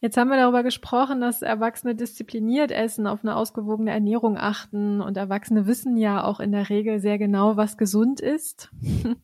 Jetzt 0.00 0.16
haben 0.16 0.30
wir 0.30 0.38
darüber 0.38 0.62
gesprochen, 0.62 1.20
dass 1.20 1.42
Erwachsene 1.42 1.94
diszipliniert 1.94 2.70
essen, 2.70 3.06
auf 3.06 3.20
eine 3.22 3.36
ausgewogene 3.36 3.90
Ernährung 3.90 4.38
achten 4.38 5.02
und 5.02 5.18
Erwachsene 5.18 5.66
wissen 5.66 5.98
ja 5.98 6.24
auch 6.24 6.40
in 6.40 6.50
der 6.50 6.70
Regel 6.70 6.98
sehr 6.98 7.18
genau, 7.18 7.58
was 7.58 7.76
gesund 7.76 8.20
ist 8.20 8.70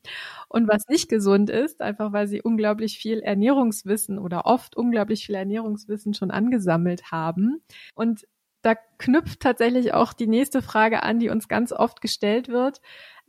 und 0.49 0.69
was 0.69 0.87
nicht 0.89 1.09
gesund 1.09 1.49
ist, 1.49 1.81
einfach 1.81 2.13
weil 2.13 2.27
sie 2.27 2.43
unglaublich 2.43 2.99
viel 2.99 3.21
Ernährungswissen 3.21 4.19
oder 4.19 4.45
oft 4.45 4.77
unglaublich 4.77 5.25
viel 5.25 5.37
Ernährungswissen 5.37 6.13
schon 6.13 6.31
angesammelt 6.31 7.11
haben. 7.11 7.63
Und 7.95 8.27
da 8.61 8.75
knüpft 8.99 9.41
tatsächlich 9.41 9.95
auch 9.95 10.13
die 10.13 10.29
nächste 10.29 10.61
Frage 10.61 11.03
an, 11.03 11.19
die 11.19 11.31
uns 11.31 11.49
ganz 11.49 11.73
oft 11.73 12.03
gestellt 12.03 12.49
wird, 12.49 12.81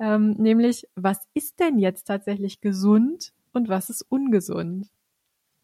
ähm, 0.04 0.32
nämlich 0.32 0.86
was 0.96 1.18
ist 1.34 1.62
denn 1.62 1.80
jetzt 1.80 2.08
tatsächlich 2.08 2.60
gesund 2.60 3.32
und 3.54 3.70
was 3.70 3.90
ist 3.90 4.02
ungesund? 4.02 4.90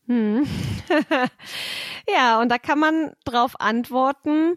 Hm. 0.08 0.47
ja, 2.10 2.39
und 2.39 2.49
da 2.49 2.58
kann 2.58 2.80
man 2.80 3.12
drauf 3.25 3.60
antworten, 3.60 4.56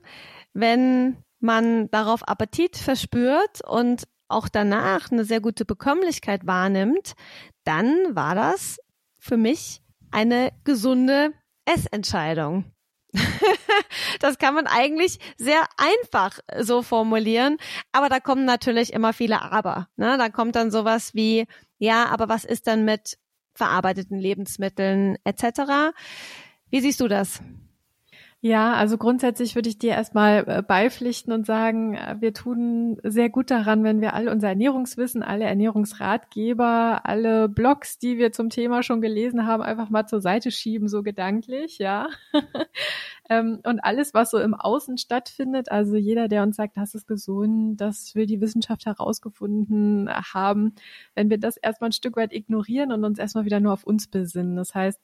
wenn 0.54 1.16
man 1.40 1.90
darauf 1.90 2.26
Appetit 2.28 2.76
verspürt 2.76 3.60
und 3.66 4.04
auch 4.28 4.48
danach 4.48 5.10
eine 5.10 5.24
sehr 5.24 5.40
gute 5.40 5.64
Bekömmlichkeit 5.64 6.46
wahrnimmt, 6.46 7.14
dann 7.64 8.14
war 8.14 8.36
das 8.36 8.78
für 9.18 9.36
mich 9.36 9.82
eine 10.12 10.52
gesunde 10.62 11.32
Essentscheidung. 11.64 12.64
das 14.20 14.38
kann 14.38 14.54
man 14.54 14.66
eigentlich 14.66 15.18
sehr 15.36 15.62
einfach 15.76 16.38
so 16.60 16.82
formulieren, 16.82 17.58
aber 17.92 18.08
da 18.08 18.20
kommen 18.20 18.44
natürlich 18.44 18.92
immer 18.92 19.12
viele 19.12 19.42
Aber. 19.42 19.88
Ne? 19.96 20.16
Da 20.18 20.28
kommt 20.28 20.56
dann 20.56 20.70
sowas 20.70 21.14
wie, 21.14 21.46
ja, 21.78 22.06
aber 22.06 22.28
was 22.28 22.44
ist 22.44 22.66
dann 22.66 22.84
mit 22.84 23.18
verarbeiteten 23.54 24.18
Lebensmitteln 24.18 25.16
etc. 25.24 25.94
Wie 26.70 26.80
siehst 26.80 27.00
du 27.00 27.08
das? 27.08 27.40
Ja, 28.44 28.74
also 28.74 28.98
grundsätzlich 28.98 29.54
würde 29.54 29.68
ich 29.68 29.78
dir 29.78 29.92
erstmal 29.92 30.44
äh, 30.48 30.62
beipflichten 30.62 31.32
und 31.32 31.46
sagen, 31.46 31.94
äh, 31.94 32.16
wir 32.18 32.34
tun 32.34 32.98
sehr 33.04 33.30
gut 33.30 33.52
daran, 33.52 33.84
wenn 33.84 34.00
wir 34.00 34.14
all 34.14 34.26
unser 34.26 34.48
Ernährungswissen, 34.48 35.22
alle 35.22 35.44
Ernährungsratgeber, 35.44 37.02
alle 37.04 37.48
Blogs, 37.48 38.00
die 38.00 38.18
wir 38.18 38.32
zum 38.32 38.50
Thema 38.50 38.82
schon 38.82 39.00
gelesen 39.00 39.46
haben, 39.46 39.62
einfach 39.62 39.90
mal 39.90 40.08
zur 40.08 40.20
Seite 40.20 40.50
schieben, 40.50 40.88
so 40.88 41.04
gedanklich, 41.04 41.78
ja. 41.78 42.08
Ähm, 43.30 43.60
und 43.64 43.78
alles, 43.80 44.14
was 44.14 44.32
so 44.32 44.38
im 44.38 44.52
Außen 44.52 44.98
stattfindet, 44.98 45.70
also 45.70 45.94
jeder, 45.96 46.26
der 46.26 46.42
uns 46.42 46.56
sagt, 46.56 46.76
das 46.76 46.94
ist 46.96 47.06
gesund, 47.06 47.80
das 47.80 48.16
will 48.16 48.26
die 48.26 48.40
Wissenschaft 48.40 48.84
herausgefunden 48.84 50.10
haben, 50.10 50.74
wenn 51.14 51.30
wir 51.30 51.38
das 51.38 51.56
erstmal 51.56 51.90
ein 51.90 51.92
Stück 51.92 52.16
weit 52.16 52.32
ignorieren 52.32 52.90
und 52.90 53.04
uns 53.04 53.20
erstmal 53.20 53.44
wieder 53.44 53.60
nur 53.60 53.72
auf 53.72 53.84
uns 53.84 54.08
besinnen. 54.08 54.56
Das 54.56 54.74
heißt, 54.74 55.00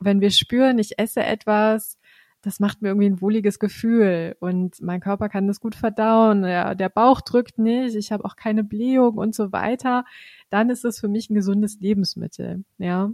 wenn 0.00 0.20
wir 0.20 0.30
spüren, 0.30 0.78
ich 0.78 0.98
esse 0.98 1.22
etwas, 1.22 1.98
das 2.46 2.60
macht 2.60 2.80
mir 2.80 2.88
irgendwie 2.88 3.08
ein 3.08 3.20
wohliges 3.20 3.58
Gefühl. 3.58 4.36
Und 4.38 4.80
mein 4.80 5.00
Körper 5.00 5.28
kann 5.28 5.48
das 5.48 5.58
gut 5.58 5.74
verdauen, 5.74 6.44
ja, 6.44 6.76
der 6.76 6.88
Bauch 6.88 7.20
drückt 7.20 7.58
nicht, 7.58 7.96
ich 7.96 8.12
habe 8.12 8.24
auch 8.24 8.36
keine 8.36 8.62
Blähung 8.62 9.18
und 9.18 9.34
so 9.34 9.50
weiter, 9.50 10.04
dann 10.48 10.70
ist 10.70 10.84
es 10.84 11.00
für 11.00 11.08
mich 11.08 11.28
ein 11.28 11.34
gesundes 11.34 11.80
Lebensmittel, 11.80 12.64
ja. 12.78 13.10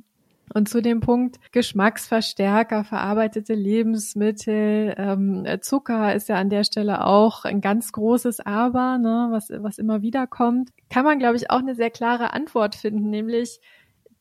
Und 0.55 0.69
zu 0.69 0.83
dem 0.83 1.01
Punkt 1.01 1.39
Geschmacksverstärker, 1.53 2.85
verarbeitete 2.85 3.55
Lebensmittel, 3.55 4.95
ähm, 4.99 5.47
Zucker 5.63 6.15
ist 6.15 6.29
ja 6.29 6.37
an 6.37 6.51
der 6.51 6.65
Stelle 6.65 7.07
auch 7.07 7.47
ein 7.47 7.63
ganz 7.63 7.91
großes 7.93 8.41
Aber, 8.41 8.99
ne, 8.99 9.29
was, 9.31 9.49
was 9.51 9.79
immer 9.79 10.03
wieder 10.03 10.27
kommt, 10.27 10.71
kann 10.91 11.07
man, 11.07 11.19
glaube 11.19 11.37
ich, 11.37 11.51
auch 11.51 11.61
eine 11.61 11.75
sehr 11.75 11.91
klare 11.91 12.35
Antwort 12.35 12.75
finden, 12.75 13.09
nämlich 13.09 13.61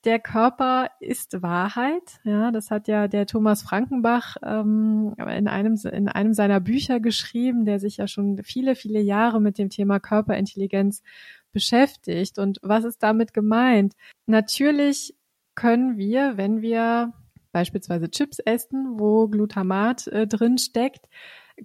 der 0.03 0.19
Körper 0.19 0.89
ist 0.99 1.41
Wahrheit. 1.41 2.19
Ja, 2.23 2.51
das 2.51 2.71
hat 2.71 2.87
ja 2.87 3.07
der 3.07 3.27
Thomas 3.27 3.61
Frankenbach 3.61 4.37
ähm, 4.43 5.13
in 5.17 5.47
einem 5.47 5.77
in 5.91 6.07
einem 6.07 6.33
seiner 6.33 6.59
Bücher 6.59 6.99
geschrieben, 6.99 7.65
der 7.65 7.79
sich 7.79 7.97
ja 7.97 8.07
schon 8.07 8.41
viele 8.43 8.75
viele 8.75 8.99
Jahre 8.99 9.39
mit 9.39 9.57
dem 9.57 9.69
Thema 9.69 9.99
Körperintelligenz 9.99 11.03
beschäftigt. 11.51 12.39
Und 12.39 12.59
was 12.61 12.83
ist 12.83 13.03
damit 13.03 13.33
gemeint? 13.33 13.93
Natürlich 14.25 15.15
können 15.55 15.97
wir, 15.97 16.37
wenn 16.37 16.61
wir 16.61 17.13
beispielsweise 17.51 18.09
Chips 18.09 18.39
essen, 18.39 18.99
wo 18.99 19.27
Glutamat 19.27 20.07
äh, 20.07 20.25
drin 20.25 20.57
steckt, 20.57 21.07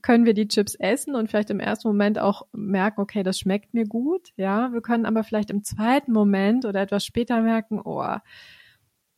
können 0.03 0.27
wir 0.27 0.35
die 0.35 0.49
Chips 0.49 0.75
essen 0.75 1.15
und 1.15 1.29
vielleicht 1.29 1.51
im 1.51 1.61
ersten 1.61 1.89
Moment 1.89 2.19
auch 2.19 2.47
merken, 2.53 3.01
okay, 3.01 3.23
das 3.23 3.39
schmeckt 3.39 3.75
mir 3.75 3.87
gut, 3.87 4.33
ja. 4.37 4.73
Wir 4.73 4.81
können 4.83 5.07
aber 5.07 5.25
vielleicht 5.25 5.51
im 5.51 5.65
zweiten 5.65 6.13
Moment 6.13 6.65
oder 6.65 6.81
etwas 6.81 7.05
später 7.05 7.41
merken, 7.41 7.81
oh, 7.83 8.17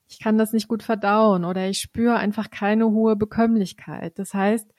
ich 0.08 0.18
kann 0.20 0.38
das 0.38 0.52
nicht 0.52 0.68
gut 0.68 0.82
verdauen 0.82 1.44
oder 1.44 1.68
ich 1.68 1.80
spüre 1.80 2.16
einfach 2.16 2.50
keine 2.50 2.90
hohe 2.90 3.16
Bekömmlichkeit. 3.16 4.18
Das 4.18 4.32
heißt, 4.34 4.72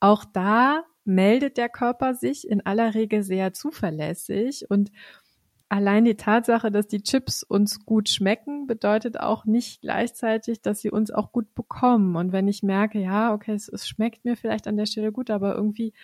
auch 0.00 0.24
da 0.24 0.84
meldet 1.04 1.56
der 1.56 1.68
Körper 1.68 2.14
sich 2.14 2.48
in 2.48 2.64
aller 2.64 2.94
Regel 2.94 3.22
sehr 3.22 3.52
zuverlässig 3.52 4.66
und 4.68 4.90
allein 5.72 6.04
die 6.04 6.16
Tatsache, 6.16 6.70
dass 6.70 6.86
die 6.86 7.02
Chips 7.02 7.42
uns 7.42 7.86
gut 7.86 8.10
schmecken, 8.10 8.66
bedeutet 8.66 9.18
auch 9.18 9.46
nicht 9.46 9.80
gleichzeitig, 9.80 10.60
dass 10.60 10.82
sie 10.82 10.90
uns 10.90 11.10
auch 11.10 11.32
gut 11.32 11.54
bekommen. 11.54 12.14
Und 12.14 12.30
wenn 12.30 12.46
ich 12.46 12.62
merke, 12.62 12.98
ja, 12.98 13.32
okay, 13.32 13.54
es, 13.54 13.70
es 13.70 13.88
schmeckt 13.88 14.26
mir 14.26 14.36
vielleicht 14.36 14.68
an 14.68 14.76
der 14.76 14.84
Stelle 14.84 15.12
gut, 15.12 15.30
aber 15.30 15.54
irgendwie, 15.54 15.94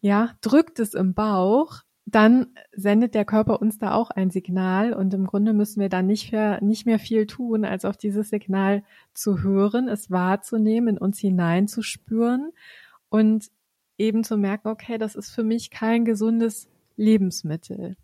ja, 0.00 0.32
drückt 0.40 0.80
es 0.80 0.94
im 0.94 1.14
Bauch, 1.14 1.82
dann 2.04 2.48
sendet 2.72 3.14
der 3.14 3.24
Körper 3.24 3.62
uns 3.62 3.78
da 3.78 3.94
auch 3.94 4.10
ein 4.10 4.30
Signal 4.30 4.92
und 4.92 5.14
im 5.14 5.26
Grunde 5.26 5.52
müssen 5.52 5.80
wir 5.80 5.88
dann 5.88 6.08
nicht 6.08 6.32
mehr, 6.32 6.60
nicht 6.60 6.84
mehr 6.84 6.98
viel 6.98 7.28
tun, 7.28 7.64
als 7.64 7.84
auf 7.84 7.96
dieses 7.96 8.28
Signal 8.28 8.82
zu 9.14 9.40
hören, 9.40 9.86
es 9.86 10.10
wahrzunehmen, 10.10 10.96
in 10.96 10.98
uns 10.98 11.20
hineinzuspüren 11.20 12.50
und 13.08 13.52
eben 13.98 14.24
zu 14.24 14.36
merken, 14.36 14.66
okay, 14.66 14.98
das 14.98 15.14
ist 15.14 15.30
für 15.30 15.44
mich 15.44 15.70
kein 15.70 16.04
gesundes 16.04 16.68
Lebensmittel. 16.96 17.96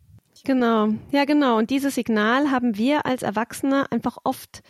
Genau, 0.45 0.89
ja 1.11 1.25
genau. 1.25 1.59
Und 1.59 1.71
dieses 1.71 1.95
Signal 1.95 2.51
haben 2.51 2.77
wir 2.77 3.07
als 3.07 3.23
Erwachsene 3.23 3.91
einfach 3.91 4.19
oft 4.25 4.63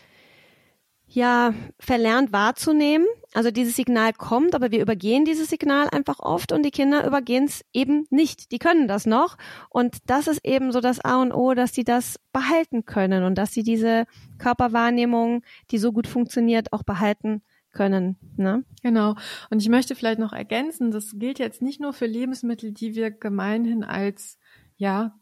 ja 1.09 1.55
verlernt 1.79 2.33
wahrzunehmen. 2.33 3.07
Also 3.35 3.51
dieses 3.51 3.75
Signal 3.75 4.13
kommt, 4.13 4.55
aber 4.55 4.71
wir 4.71 4.81
übergehen 4.81 5.25
dieses 5.25 5.49
Signal 5.49 5.89
einfach 5.91 6.21
oft 6.21 6.53
und 6.53 6.63
die 6.65 6.71
Kinder 6.71 7.05
übergehen 7.07 7.45
es 7.45 7.65
eben 7.73 8.07
nicht. 8.11 8.53
Die 8.53 8.59
können 8.59 8.87
das 8.87 9.07
noch 9.07 9.37
und 9.69 9.97
das 10.07 10.29
ist 10.29 10.45
eben 10.45 10.71
so 10.71 10.81
das 10.81 11.01
A 11.01 11.21
und 11.21 11.33
O, 11.33 11.55
dass 11.55 11.75
sie 11.75 11.85
das 11.85 12.21
behalten 12.33 12.85
können 12.85 13.25
und 13.25 13.37
dass 13.37 13.53
sie 13.53 13.65
diese 13.65 14.07
Körperwahrnehmung, 14.39 15.43
die 15.71 15.79
so 15.79 15.93
gut 15.93 16.07
funktioniert, 16.07 16.73
auch 16.73 16.85
behalten 16.85 17.43
können. 17.73 18.17
Ne? 18.37 18.65
Genau. 18.83 19.17
Und 19.51 19.61
ich 19.61 19.69
möchte 19.69 19.97
vielleicht 19.97 20.21
noch 20.21 20.33
ergänzen, 20.33 20.93
das 20.93 21.19
gilt 21.19 21.41
jetzt 21.41 21.61
nicht 21.61 21.81
nur 21.81 21.93
für 21.93 22.07
Lebensmittel, 22.07 22.73
die 22.73 22.95
wir 22.95 23.11
gemeinhin 23.11 23.83
als 23.83 24.39
ja, 24.77 25.15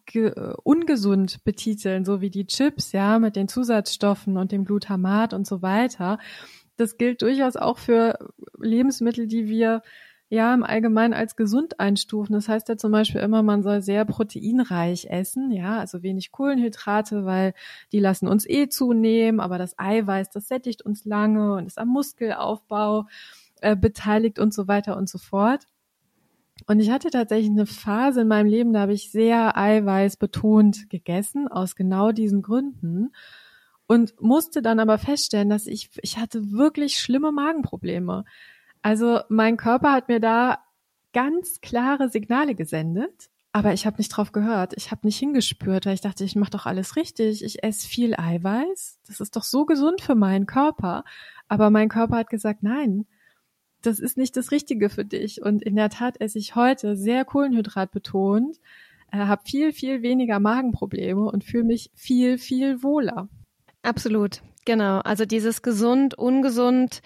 ungesund 0.63 1.45
betiteln, 1.45 2.05
so 2.05 2.21
wie 2.21 2.31
die 2.31 2.47
Chips, 2.47 2.93
ja, 2.93 3.19
mit 3.19 3.37
den 3.37 3.49
Zusatzstoffen 3.49 4.37
und 4.37 4.53
dem 4.53 4.65
Glutamat 4.65 5.35
und 5.35 5.47
so 5.47 5.63
weiter. 5.63 6.19
Das 6.77 6.97
gilt 6.97 7.23
durchaus 7.23 7.57
auch 7.57 7.79
für 7.79 8.19
Lebensmittel, 8.59 9.27
die 9.27 9.49
wir 9.49 9.83
ja 10.31 10.55
im 10.55 10.63
Allgemeinen 10.65 11.13
als 11.13 11.37
gesund 11.37 11.79
einstufen. 11.79 12.33
Das 12.33 12.49
heißt 12.49 12.67
ja 12.71 12.79
zum 12.79 12.91
Beispiel 12.91 13.21
immer, 13.21 13.43
man 13.43 13.63
soll 13.63 13.83
sehr 13.83 14.07
proteinreich 14.07 15.11
essen, 15.11 15.51
ja, 15.51 15.79
also 15.79 16.03
wenig 16.03 16.33
Kohlenhydrate, 16.33 17.27
weil 17.27 17.53
die 17.93 18.01
lassen 18.01 18.29
uns 18.29 18.49
eh 18.49 18.69
zunehmen, 18.71 19.41
aber 19.41 19.59
das 19.59 19.79
Eiweiß, 19.79 20.31
das 20.31 20.49
sättigt 20.49 20.81
uns 20.81 21.05
lange 21.05 21.53
und 21.53 21.67
ist 21.67 21.79
am 21.79 21.89
Muskelaufbau 21.89 23.05
äh, 23.61 23.77
beteiligt 23.77 24.39
und 24.39 24.55
so 24.55 24.69
weiter 24.69 24.97
und 24.97 25.11
so 25.11 25.19
fort. 25.19 25.67
Und 26.67 26.81
ich 26.81 26.91
hatte 26.91 27.11
tatsächlich 27.11 27.51
eine 27.51 27.67
Phase 27.67 28.23
in 28.23 28.29
meinem 28.29 28.47
Leben, 28.47 28.73
da 28.73 28.81
habe 28.81 28.93
ich 28.93 29.11
sehr 29.11 29.57
Eiweiß 29.57 30.17
betont 30.17 30.89
gegessen, 30.91 31.49
aus 31.49 31.77
genau 31.77 32.13
diesen 32.13 32.43
Gründen. 32.43 33.13
Und 33.87 34.21
musste 34.21 34.63
dann 34.63 34.81
aber 34.81 34.99
feststellen, 34.99 35.51
dass 35.51 35.67
ich, 35.67 35.91
ich 36.03 36.19
hatte 36.19 36.53
wirklich 36.53 36.99
schlimme 36.99 37.33
Magenprobleme. 37.33 38.25
Also 38.81 39.21
mein 39.29 39.57
Körper 39.57 39.93
hat 39.93 40.09
mir 40.09 40.21
da 40.21 40.59
ganz 41.13 41.61
klare 41.61 42.09
Signale 42.09 42.55
gesendet, 42.55 43.29
aber 43.53 43.75
ich 43.75 43.85
habe 43.85 43.99
nicht 43.99 44.09
drauf 44.09 44.33
gehört. 44.33 44.73
Ich 44.77 44.91
habe 44.91 45.07
nicht 45.07 45.19
hingespürt, 45.19 45.85
weil 45.85 45.95
ich 45.95 46.01
dachte, 46.01 46.25
ich 46.25 46.37
mache 46.37 46.53
doch 46.53 46.65
alles 46.65 46.97
richtig. 46.97 47.45
Ich 47.45 47.63
esse 47.63 47.87
viel 47.87 48.15
Eiweiß. 48.17 49.01
Das 49.07 49.21
ist 49.21 49.37
doch 49.37 49.45
so 49.45 49.67
gesund 49.67 50.01
für 50.01 50.15
meinen 50.15 50.47
Körper. 50.47 51.05
Aber 51.49 51.69
mein 51.69 51.91
Körper 51.91 52.17
hat 52.17 52.31
gesagt, 52.31 52.63
nein, 52.63 53.07
das 53.83 53.99
ist 53.99 54.17
nicht 54.17 54.37
das 54.37 54.51
Richtige 54.51 54.89
für 54.89 55.05
dich. 55.05 55.43
Und 55.43 55.63
in 55.63 55.77
der 55.77 55.91
Tat 55.91 56.21
esse 56.21 56.39
ich 56.39 56.55
heute 56.55 56.97
sehr 56.97 57.25
Kohlenhydrat 57.25 57.91
betont, 57.91 58.59
äh, 59.11 59.19
habe 59.19 59.43
viel, 59.45 59.73
viel 59.73 60.03
weniger 60.03 60.41
Magenprobleme 60.41 61.23
und 61.23 61.45
fühle 61.45 61.65
mich 61.65 61.91
viel, 61.95 62.39
viel 62.39 62.83
wohler. 62.83 63.29
Absolut, 63.83 64.43
genau. 64.65 65.01
Also 65.01 65.25
dieses 65.25 65.63
gesund, 65.63 66.17
ungesund, 66.17 67.03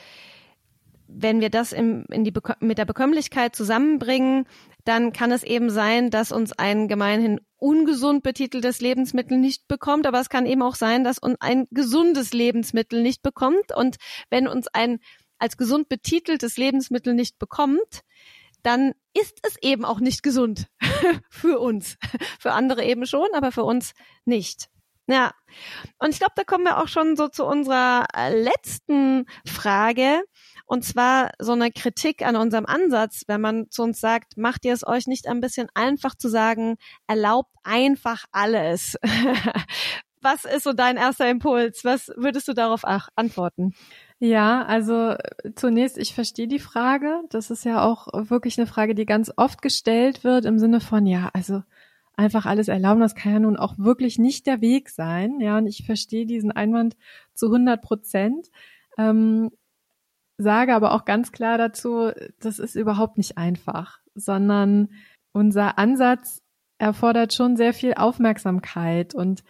wenn 1.08 1.40
wir 1.40 1.50
das 1.50 1.72
im, 1.72 2.04
in 2.10 2.24
die, 2.24 2.32
mit 2.60 2.78
der 2.78 2.84
Bekömmlichkeit 2.84 3.54
zusammenbringen, 3.54 4.46
dann 4.84 5.12
kann 5.12 5.32
es 5.32 5.42
eben 5.42 5.70
sein, 5.70 6.10
dass 6.10 6.32
uns 6.32 6.52
ein 6.52 6.88
gemeinhin 6.88 7.40
ungesund 7.56 8.22
betiteltes 8.22 8.80
Lebensmittel 8.80 9.38
nicht 9.38 9.66
bekommt, 9.66 10.06
aber 10.06 10.20
es 10.20 10.28
kann 10.28 10.46
eben 10.46 10.62
auch 10.62 10.74
sein, 10.74 11.04
dass 11.04 11.18
uns 11.18 11.36
ein 11.40 11.66
gesundes 11.70 12.32
Lebensmittel 12.32 13.02
nicht 13.02 13.22
bekommt. 13.22 13.74
Und 13.74 13.96
wenn 14.30 14.46
uns 14.46 14.68
ein 14.68 14.98
als 15.38 15.56
gesund 15.56 15.88
betiteltes 15.88 16.56
Lebensmittel 16.56 17.14
nicht 17.14 17.38
bekommt, 17.38 18.02
dann 18.62 18.94
ist 19.14 19.38
es 19.42 19.56
eben 19.62 19.84
auch 19.84 20.00
nicht 20.00 20.22
gesund 20.22 20.66
für 21.30 21.60
uns. 21.60 21.96
Für 22.40 22.52
andere 22.52 22.84
eben 22.84 23.06
schon, 23.06 23.28
aber 23.34 23.52
für 23.52 23.64
uns 23.64 23.92
nicht. 24.24 24.68
Ja, 25.08 25.30
und 26.00 26.10
ich 26.10 26.18
glaube, 26.18 26.32
da 26.34 26.42
kommen 26.42 26.64
wir 26.64 26.78
auch 26.78 26.88
schon 26.88 27.14
so 27.14 27.28
zu 27.28 27.44
unserer 27.44 28.06
letzten 28.30 29.26
Frage. 29.46 30.24
Und 30.66 30.84
zwar 30.84 31.30
so 31.38 31.52
eine 31.52 31.70
Kritik 31.70 32.22
an 32.22 32.34
unserem 32.34 32.66
Ansatz, 32.66 33.22
wenn 33.28 33.40
man 33.40 33.70
zu 33.70 33.84
uns 33.84 34.00
sagt, 34.00 34.36
macht 34.36 34.64
ihr 34.64 34.72
es 34.72 34.84
euch 34.84 35.06
nicht 35.06 35.28
ein 35.28 35.40
bisschen 35.40 35.68
einfach 35.74 36.16
zu 36.16 36.28
sagen, 36.28 36.76
erlaubt 37.06 37.54
einfach 37.62 38.24
alles. 38.32 38.96
Was 40.22 40.44
ist 40.44 40.64
so 40.64 40.72
dein 40.72 40.96
erster 40.96 41.30
Impuls? 41.30 41.84
Was 41.84 42.08
würdest 42.16 42.48
du 42.48 42.52
darauf 42.52 42.82
antworten? 43.14 43.74
Ja, 44.18 44.62
also 44.62 45.14
zunächst, 45.56 45.98
ich 45.98 46.14
verstehe 46.14 46.48
die 46.48 46.58
Frage. 46.58 47.20
Das 47.28 47.50
ist 47.50 47.64
ja 47.64 47.84
auch 47.84 48.08
wirklich 48.30 48.58
eine 48.58 48.66
Frage, 48.66 48.94
die 48.94 49.04
ganz 49.04 49.30
oft 49.36 49.60
gestellt 49.60 50.24
wird 50.24 50.46
im 50.46 50.58
Sinne 50.58 50.80
von, 50.80 51.06
ja, 51.06 51.30
also 51.34 51.62
einfach 52.16 52.46
alles 52.46 52.68
erlauben, 52.68 53.00
das 53.00 53.14
kann 53.14 53.32
ja 53.32 53.38
nun 53.40 53.56
auch 53.58 53.76
wirklich 53.78 54.18
nicht 54.18 54.46
der 54.46 54.62
Weg 54.62 54.88
sein. 54.88 55.40
Ja, 55.40 55.58
und 55.58 55.66
ich 55.66 55.84
verstehe 55.84 56.26
diesen 56.26 56.50
Einwand 56.50 56.96
zu 57.34 57.46
100 57.46 57.82
Prozent. 57.82 58.50
Ähm, 58.96 59.50
sage 60.38 60.74
aber 60.74 60.92
auch 60.92 61.04
ganz 61.04 61.32
klar 61.32 61.58
dazu, 61.58 62.10
das 62.40 62.58
ist 62.58 62.74
überhaupt 62.74 63.18
nicht 63.18 63.36
einfach, 63.36 64.00
sondern 64.14 64.88
unser 65.32 65.78
Ansatz 65.78 66.42
erfordert 66.78 67.34
schon 67.34 67.56
sehr 67.56 67.74
viel 67.74 67.94
Aufmerksamkeit 67.94 69.14
und 69.14 69.44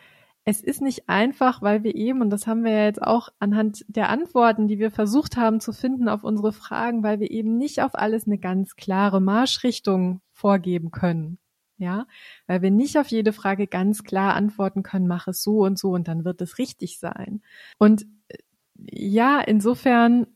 es 0.49 0.61
ist 0.61 0.81
nicht 0.81 1.09
einfach, 1.09 1.61
weil 1.61 1.83
wir 1.83 1.97
eben, 1.97 2.23
und 2.23 2.31
das 2.31 2.47
haben 2.47 2.63
wir 2.63 2.71
ja 2.71 2.85
jetzt 2.85 3.03
auch 3.03 3.31
anhand 3.41 3.85
der 3.89 4.11
Antworten, 4.11 4.69
die 4.69 4.79
wir 4.79 4.93
versucht 4.93 5.37
haben 5.37 5.59
zu 5.59 5.73
finden 5.73 6.09
auf 6.09 6.23
unsere 6.23 6.53
Fragen, 6.53 7.03
weil 7.03 7.19
wir 7.19 7.33
eben 7.33 7.59
nicht 7.59 7.83
auf 7.83 7.97
alles 7.97 8.27
eine 8.27 8.39
ganz 8.39 8.77
klare 8.77 9.21
Marschrichtung 9.21 10.21
vorgeben 10.31 10.93
können. 10.93 11.39
Ja, 11.79 12.07
weil 12.47 12.63
wir 12.63 12.71
nicht 12.71 12.97
auf 12.97 13.09
jede 13.09 13.35
Frage 13.35 13.67
ganz 13.67 14.03
klar 14.05 14.35
antworten 14.35 14.83
können, 14.83 15.09
mach 15.09 15.29
es 15.29 15.43
so 15.43 15.59
und 15.65 15.79
so 15.79 15.91
und 15.91 16.09
dann 16.09 16.25
wird 16.25 16.41
es 16.41 16.59
richtig 16.59 16.99
sein. 17.01 17.43
Und 17.77 18.07
äh, 18.29 18.39
ja, 18.79 19.41
insofern 19.41 20.27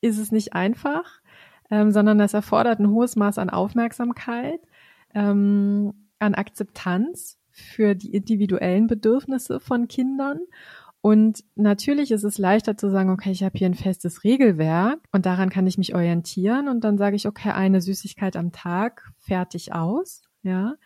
ist 0.00 0.18
es 0.18 0.32
nicht 0.32 0.54
einfach, 0.54 1.20
ähm, 1.70 1.90
sondern 1.90 2.20
es 2.20 2.32
erfordert 2.32 2.78
ein 2.78 2.88
hohes 2.90 3.16
Maß 3.16 3.38
an 3.38 3.50
Aufmerksamkeit, 3.50 4.60
ähm, 5.14 6.08
an 6.20 6.34
Akzeptanz 6.34 7.41
für 7.52 7.94
die 7.94 8.14
individuellen 8.14 8.86
Bedürfnisse 8.86 9.60
von 9.60 9.88
Kindern. 9.88 10.40
Und 11.00 11.44
natürlich 11.56 12.12
ist 12.12 12.22
es 12.22 12.38
leichter 12.38 12.76
zu 12.76 12.88
sagen, 12.88 13.10
okay, 13.10 13.32
ich 13.32 13.42
habe 13.42 13.58
hier 13.58 13.66
ein 13.66 13.74
festes 13.74 14.22
Regelwerk 14.22 15.00
und 15.10 15.26
daran 15.26 15.50
kann 15.50 15.66
ich 15.66 15.76
mich 15.76 15.94
orientieren 15.94 16.68
und 16.68 16.84
dann 16.84 16.96
sage 16.96 17.16
ich, 17.16 17.26
okay, 17.26 17.50
eine 17.50 17.80
Süßigkeit 17.80 18.36
am 18.36 18.52
Tag, 18.52 19.10
fertig 19.18 19.74
aus, 19.74 20.22
ja. 20.42 20.76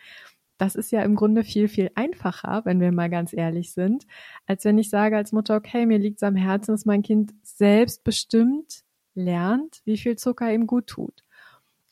Das 0.59 0.75
ist 0.75 0.91
ja 0.91 1.03
im 1.03 1.17
Grunde 1.17 1.45
viel, 1.45 1.69
viel 1.69 1.91
einfacher, 1.97 2.63
wenn 2.65 2.81
wir 2.81 2.91
mal 2.91 3.11
ganz 3.11 3.35
ehrlich 3.35 3.75
sind, 3.75 4.07
als 4.47 4.65
wenn 4.65 4.79
ich 4.79 4.89
sage 4.89 5.15
als 5.15 5.33
Mutter, 5.33 5.55
okay, 5.55 5.85
mir 5.85 5.99
liegt 5.99 6.17
es 6.17 6.23
am 6.23 6.35
Herzen, 6.35 6.73
dass 6.73 6.87
mein 6.87 7.03
Kind 7.03 7.35
selbstbestimmt 7.43 8.85
lernt, 9.15 9.83
wie 9.85 9.99
viel 9.99 10.17
Zucker 10.17 10.51
ihm 10.51 10.67
gut 10.67 10.87
tut. 10.87 11.25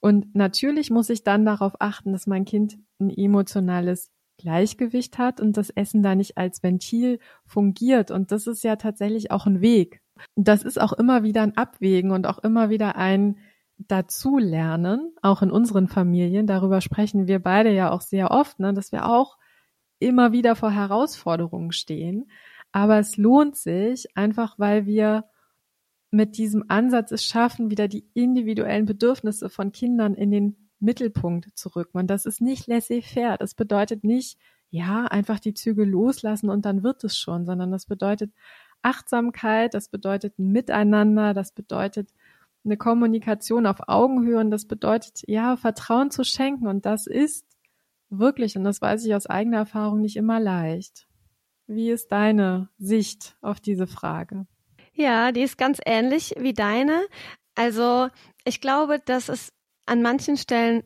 Und 0.00 0.34
natürlich 0.34 0.90
muss 0.90 1.10
ich 1.10 1.24
dann 1.24 1.44
darauf 1.44 1.74
achten, 1.78 2.12
dass 2.12 2.26
mein 2.26 2.46
Kind 2.46 2.78
ein 3.00 3.10
emotionales 3.10 4.10
Gleichgewicht 4.38 5.18
hat 5.18 5.40
und 5.40 5.56
das 5.56 5.70
Essen 5.70 6.02
da 6.02 6.14
nicht 6.14 6.36
als 6.36 6.62
Ventil 6.62 7.18
fungiert. 7.46 8.10
Und 8.10 8.32
das 8.32 8.46
ist 8.46 8.64
ja 8.64 8.76
tatsächlich 8.76 9.30
auch 9.30 9.46
ein 9.46 9.60
Weg. 9.60 10.02
Das 10.36 10.62
ist 10.62 10.80
auch 10.80 10.92
immer 10.92 11.22
wieder 11.22 11.42
ein 11.42 11.56
Abwägen 11.56 12.10
und 12.10 12.26
auch 12.26 12.38
immer 12.38 12.70
wieder 12.70 12.96
ein 12.96 13.38
Dazulernen, 13.78 15.12
auch 15.22 15.42
in 15.42 15.50
unseren 15.50 15.88
Familien. 15.88 16.46
Darüber 16.46 16.80
sprechen 16.80 17.26
wir 17.26 17.40
beide 17.40 17.72
ja 17.72 17.90
auch 17.90 18.00
sehr 18.00 18.30
oft, 18.30 18.60
ne, 18.60 18.72
dass 18.72 18.92
wir 18.92 19.08
auch 19.08 19.36
immer 19.98 20.32
wieder 20.32 20.54
vor 20.54 20.70
Herausforderungen 20.70 21.72
stehen. 21.72 22.30
Aber 22.72 22.98
es 22.98 23.16
lohnt 23.16 23.56
sich 23.56 24.16
einfach, 24.16 24.58
weil 24.58 24.86
wir 24.86 25.24
mit 26.10 26.38
diesem 26.38 26.64
Ansatz 26.68 27.10
es 27.10 27.24
schaffen, 27.24 27.70
wieder 27.70 27.88
die 27.88 28.06
individuellen 28.14 28.86
Bedürfnisse 28.86 29.48
von 29.50 29.72
Kindern 29.72 30.14
in 30.14 30.30
den 30.30 30.63
Mittelpunkt 30.84 31.48
zu 31.54 31.70
rücken. 31.70 31.98
Und 31.98 32.08
das 32.08 32.26
ist 32.26 32.40
nicht 32.40 32.66
laissez-faire. 32.66 33.36
Das 33.38 33.54
bedeutet 33.54 34.04
nicht, 34.04 34.38
ja, 34.70 35.04
einfach 35.04 35.40
die 35.40 35.54
Züge 35.54 35.84
loslassen 35.84 36.50
und 36.50 36.64
dann 36.64 36.82
wird 36.82 37.04
es 37.04 37.16
schon, 37.16 37.46
sondern 37.46 37.70
das 37.70 37.86
bedeutet 37.86 38.32
Achtsamkeit, 38.82 39.72
das 39.72 39.88
bedeutet 39.88 40.38
ein 40.38 40.50
Miteinander, 40.50 41.32
das 41.32 41.52
bedeutet 41.52 42.10
eine 42.64 42.76
Kommunikation 42.76 43.66
auf 43.66 43.88
Augenhöhe 43.88 44.38
und 44.38 44.50
das 44.50 44.66
bedeutet, 44.66 45.22
ja, 45.26 45.56
Vertrauen 45.56 46.10
zu 46.10 46.24
schenken. 46.24 46.66
Und 46.66 46.86
das 46.86 47.06
ist 47.06 47.46
wirklich, 48.10 48.56
und 48.56 48.64
das 48.64 48.80
weiß 48.80 49.04
ich 49.04 49.14
aus 49.14 49.26
eigener 49.26 49.58
Erfahrung, 49.58 50.00
nicht 50.00 50.16
immer 50.16 50.40
leicht. 50.40 51.06
Wie 51.66 51.90
ist 51.90 52.12
deine 52.12 52.68
Sicht 52.78 53.36
auf 53.40 53.60
diese 53.60 53.86
Frage? 53.86 54.46
Ja, 54.92 55.32
die 55.32 55.42
ist 55.42 55.58
ganz 55.58 55.78
ähnlich 55.84 56.34
wie 56.38 56.52
deine. 56.52 57.06
Also 57.54 58.08
ich 58.44 58.60
glaube, 58.60 59.00
dass 59.04 59.28
es 59.28 59.52
an 59.86 60.02
manchen 60.02 60.36
Stellen 60.36 60.82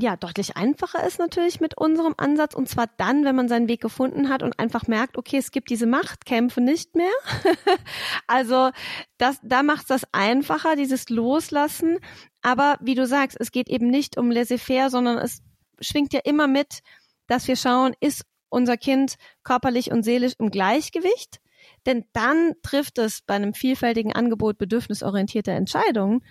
ja 0.00 0.16
deutlich 0.16 0.56
einfacher 0.56 1.04
ist 1.04 1.18
natürlich 1.18 1.60
mit 1.60 1.76
unserem 1.76 2.14
Ansatz 2.16 2.54
und 2.54 2.68
zwar 2.68 2.86
dann, 2.98 3.24
wenn 3.24 3.34
man 3.34 3.48
seinen 3.48 3.68
Weg 3.68 3.80
gefunden 3.80 4.28
hat 4.28 4.42
und 4.42 4.58
einfach 4.58 4.86
merkt, 4.86 5.18
okay, 5.18 5.38
es 5.38 5.50
gibt 5.50 5.70
diese 5.70 5.86
Machtkämpfe 5.86 6.60
nicht 6.60 6.94
mehr. 6.94 7.10
also 8.26 8.70
das, 9.18 9.38
da 9.42 9.62
macht 9.62 9.82
es 9.82 9.88
das 9.88 10.02
einfacher, 10.12 10.76
dieses 10.76 11.08
Loslassen. 11.08 11.98
Aber 12.42 12.76
wie 12.80 12.94
du 12.94 13.06
sagst, 13.06 13.36
es 13.40 13.50
geht 13.50 13.68
eben 13.68 13.88
nicht 13.88 14.16
um 14.16 14.30
laissez-faire, 14.30 14.90
sondern 14.90 15.18
es 15.18 15.42
schwingt 15.80 16.12
ja 16.12 16.20
immer 16.24 16.46
mit, 16.46 16.80
dass 17.26 17.48
wir 17.48 17.56
schauen, 17.56 17.94
ist 18.00 18.24
unser 18.50 18.76
Kind 18.76 19.16
körperlich 19.42 19.90
und 19.90 20.04
seelisch 20.04 20.34
im 20.38 20.50
Gleichgewicht? 20.50 21.40
Denn 21.86 22.04
dann 22.12 22.52
trifft 22.62 22.98
es 22.98 23.22
bei 23.22 23.34
einem 23.34 23.52
vielfältigen 23.52 24.12
Angebot 24.12 24.58
bedürfnisorientierter 24.58 25.52
Entscheidungen. 25.52 26.22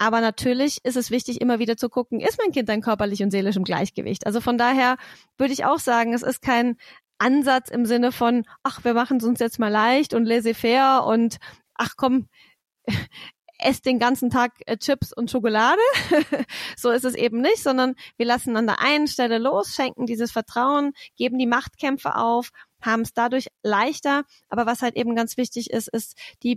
Aber 0.00 0.22
natürlich 0.22 0.78
ist 0.82 0.96
es 0.96 1.10
wichtig, 1.10 1.42
immer 1.42 1.58
wieder 1.58 1.76
zu 1.76 1.90
gucken, 1.90 2.20
ist 2.20 2.38
mein 2.38 2.52
Kind 2.52 2.70
dann 2.70 2.80
körperlich 2.80 3.22
und 3.22 3.30
seelisch 3.30 3.56
im 3.56 3.64
Gleichgewicht? 3.64 4.24
Also 4.24 4.40
von 4.40 4.56
daher 4.56 4.96
würde 5.36 5.52
ich 5.52 5.66
auch 5.66 5.78
sagen, 5.78 6.14
es 6.14 6.22
ist 6.22 6.40
kein 6.40 6.78
Ansatz 7.18 7.68
im 7.68 7.84
Sinne 7.84 8.10
von, 8.10 8.46
ach, 8.62 8.82
wir 8.82 8.94
machen 8.94 9.18
es 9.18 9.24
uns 9.24 9.40
jetzt 9.40 9.58
mal 9.58 9.68
leicht 9.68 10.14
und 10.14 10.24
laissez-faire 10.24 11.04
und 11.04 11.36
ach 11.74 11.96
komm, 11.98 12.28
esst 13.58 13.84
den 13.84 13.98
ganzen 13.98 14.30
Tag 14.30 14.52
äh, 14.64 14.78
Chips 14.78 15.12
und 15.12 15.30
Schokolade. 15.30 15.82
so 16.78 16.88
ist 16.88 17.04
es 17.04 17.14
eben 17.14 17.42
nicht, 17.42 17.62
sondern 17.62 17.94
wir 18.16 18.24
lassen 18.24 18.56
an 18.56 18.66
der 18.66 18.80
einen 18.80 19.06
Stelle 19.06 19.36
los, 19.36 19.74
schenken 19.74 20.06
dieses 20.06 20.32
Vertrauen, 20.32 20.92
geben 21.18 21.36
die 21.36 21.46
Machtkämpfe 21.46 22.16
auf, 22.16 22.52
haben 22.80 23.02
es 23.02 23.12
dadurch 23.12 23.48
leichter. 23.62 24.24
Aber 24.48 24.64
was 24.64 24.80
halt 24.80 24.96
eben 24.96 25.14
ganz 25.14 25.36
wichtig 25.36 25.68
ist, 25.68 25.88
ist 25.88 26.16
die 26.42 26.56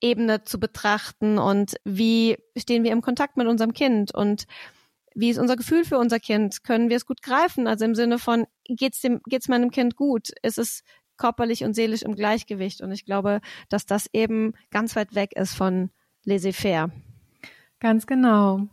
Bindungsebene 0.00 0.44
zu 0.44 0.60
betrachten 0.60 1.38
und 1.38 1.76
wie 1.84 2.36
stehen 2.56 2.84
wir 2.84 2.92
im 2.92 3.02
Kontakt 3.02 3.36
mit 3.36 3.46
unserem 3.46 3.72
Kind 3.72 4.14
und 4.14 4.44
wie 5.14 5.30
ist 5.30 5.38
unser 5.38 5.56
Gefühl 5.56 5.84
für 5.84 5.98
unser 5.98 6.20
Kind? 6.20 6.62
Können 6.62 6.90
wir 6.90 6.96
es 6.96 7.06
gut 7.06 7.22
greifen? 7.22 7.66
Also 7.66 7.84
im 7.84 7.94
Sinne 7.94 8.18
von, 8.18 8.46
geht's 8.64 9.00
dem, 9.00 9.20
geht's 9.26 9.48
meinem 9.48 9.70
Kind 9.70 9.96
gut? 9.96 10.30
Ist 10.42 10.58
es 10.58 10.84
körperlich 11.16 11.64
und 11.64 11.74
seelisch 11.74 12.02
im 12.02 12.14
Gleichgewicht? 12.14 12.82
Und 12.82 12.92
ich 12.92 13.04
glaube, 13.04 13.40
dass 13.68 13.84
das 13.84 14.08
eben 14.12 14.52
ganz 14.70 14.94
weit 14.94 15.16
weg 15.16 15.32
ist 15.34 15.54
von 15.54 15.90
laissez-faire. 16.24 16.90
Ganz 17.80 18.06
genau. 18.06 18.68